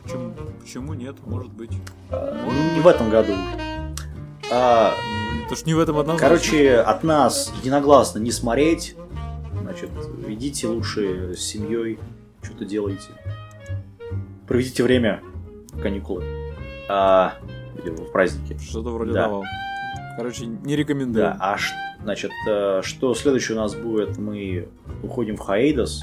Почему, 0.02 0.32
почему 0.60 0.94
нет? 0.94 1.16
Может 1.26 1.52
быть. 1.52 1.72
А, 2.10 2.40
ну, 2.46 2.74
не 2.74 2.80
в 2.80 2.86
этом 2.86 3.10
году. 3.10 3.34
А, 4.52 4.94
Потому 5.42 5.56
что 5.56 5.66
не 5.66 5.74
в 5.74 5.78
этом 5.80 5.98
однозначно. 5.98 6.28
короче, 6.28 6.76
от 6.76 7.02
нас 7.04 7.52
единогласно 7.60 8.18
не 8.20 8.30
смотреть. 8.30 8.96
Значит, 9.60 9.90
идите 10.28 10.68
лучше 10.68 11.34
с 11.36 11.40
семьей, 11.40 11.98
что-то 12.42 12.64
делайте. 12.64 13.08
Проведите 14.46 14.82
время 14.84 15.20
каникулы. 15.82 16.24
А, 16.88 17.34
в 17.84 18.12
праздники. 18.12 18.58
Что-то 18.62 18.90
вроде 18.90 19.12
Да. 19.12 19.24
того. 19.24 19.44
Короче, 20.16 20.46
не 20.46 20.76
рекомендую. 20.76 21.24
Да, 21.26 21.36
а 21.40 21.56
значит, 22.02 22.30
э, 22.48 22.80
что 22.82 23.14
следующее 23.14 23.56
у 23.58 23.60
нас 23.60 23.74
будет, 23.74 24.16
мы 24.18 24.68
уходим 25.02 25.36
в 25.36 25.40
Хаидос 25.40 26.00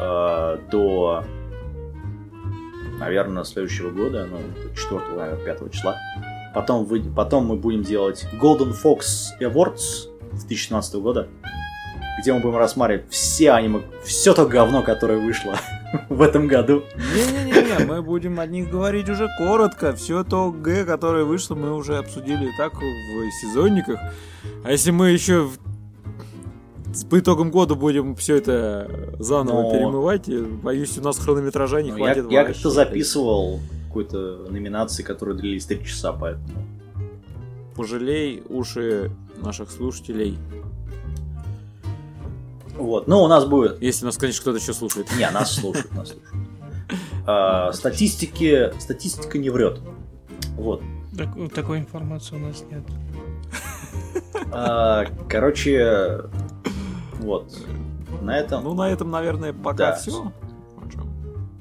э, 0.00 0.58
до, 0.70 1.24
наверное, 2.98 3.44
следующего 3.44 3.90
года, 3.90 4.26
ну, 4.30 4.38
4, 4.74 5.00
наверное, 5.16 5.44
5 5.44 5.70
числа. 5.72 5.96
Потом, 6.54 6.84
вы, 6.84 7.02
потом 7.02 7.46
мы 7.46 7.56
будем 7.56 7.82
делать 7.82 8.26
Golden 8.40 8.72
Fox 8.72 9.00
Awards 9.40 10.08
2017 10.32 10.94
года, 10.96 11.28
где 12.20 12.32
мы 12.32 12.40
будем 12.40 12.56
рассматривать 12.56 13.04
все 13.10 13.52
аниме, 13.52 13.80
все 14.04 14.34
то 14.34 14.46
говно, 14.46 14.82
которое 14.82 15.18
вышло 15.18 15.56
в 16.08 16.20
этом 16.22 16.46
году. 16.46 16.82
Не-не-не, 16.96 17.84
мы 17.86 18.02
будем 18.02 18.38
о 18.40 18.46
них 18.46 18.70
говорить 18.70 19.08
уже 19.08 19.28
коротко. 19.38 19.94
Все 19.94 20.22
то 20.24 20.50
Г, 20.50 20.84
которое 20.84 21.24
вышло, 21.24 21.54
мы 21.54 21.74
уже 21.74 21.96
обсудили 21.98 22.46
и 22.46 22.56
так 22.56 22.74
в 22.74 23.30
сезонниках. 23.40 23.98
А 24.64 24.70
если 24.72 24.90
мы 24.90 25.10
еще 25.10 25.42
в- 25.48 25.58
по 27.08 27.18
итогам 27.20 27.50
года 27.50 27.74
будем 27.76 28.16
все 28.16 28.36
это 28.36 29.14
заново 29.18 29.62
Но- 29.62 29.70
перемывать, 29.70 30.28
боюсь, 30.62 30.98
у 30.98 31.02
нас 31.02 31.18
хронометража 31.18 31.82
не 31.82 31.90
Ну, 31.92 31.98
я 31.98 32.04
хватит. 32.14 32.30
я 32.30 32.40
вообще. 32.42 32.54
как-то 32.54 32.70
записывал 32.70 33.60
какой-то 33.86 34.46
номинации, 34.50 35.02
которые 35.02 35.36
длились 35.38 35.66
3 35.66 35.84
часа, 35.84 36.12
поэтому... 36.12 36.46
Пожалей 37.76 38.42
уши 38.48 39.10
наших 39.42 39.70
слушателей. 39.70 40.36
Вот, 42.80 43.06
ну 43.08 43.22
у 43.22 43.28
нас 43.28 43.44
будет 43.44 43.80
Если 43.82 44.04
нас, 44.06 44.16
конечно, 44.16 44.40
кто-то 44.40 44.58
еще 44.58 44.72
слушает. 44.72 45.06
Не, 45.18 45.28
нас 45.30 45.54
слушают, 45.54 45.92
нас 45.92 46.08
слушают. 46.08 46.34
А, 47.26 47.72
статистики, 47.72 48.72
статистика 48.80 49.38
не 49.38 49.50
врет. 49.50 49.80
Вот. 50.56 50.82
Так- 51.16 51.52
такой 51.54 51.78
информации 51.78 52.36
у 52.36 52.38
нас 52.38 52.64
нет. 52.70 52.82
А, 54.52 55.04
короче, 55.28 56.22
вот. 57.20 57.52
На 58.22 58.38
этом. 58.38 58.64
Ну, 58.64 58.74
на 58.74 58.90
этом, 58.90 59.10
наверное, 59.10 59.52
пока 59.52 59.90
Да. 59.90 59.96
все. 59.96 60.32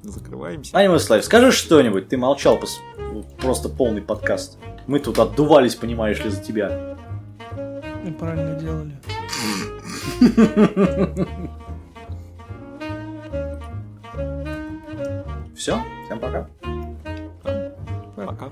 Закрываемся. 0.04 0.76
Аниме 0.76 0.98
Слайв, 1.00 1.24
скажи 1.24 1.52
что-нибудь. 1.52 2.08
Ты 2.10 2.18
молчал 2.18 2.58
пос- 2.58 3.26
просто 3.40 3.70
полный 3.70 4.02
подкаст. 4.02 4.58
Мы 4.88 5.00
тут 5.00 5.20
отдувались, 5.20 5.76
понимаешь 5.76 6.24
ли, 6.24 6.32
за 6.32 6.42
тебя. 6.42 6.98
Мы 8.04 8.12
правильно 8.14 8.60
делали. 8.60 9.00
Все, 15.56 15.78
всем 16.06 16.20
пока. 16.20 16.48
Пока. 18.16 18.50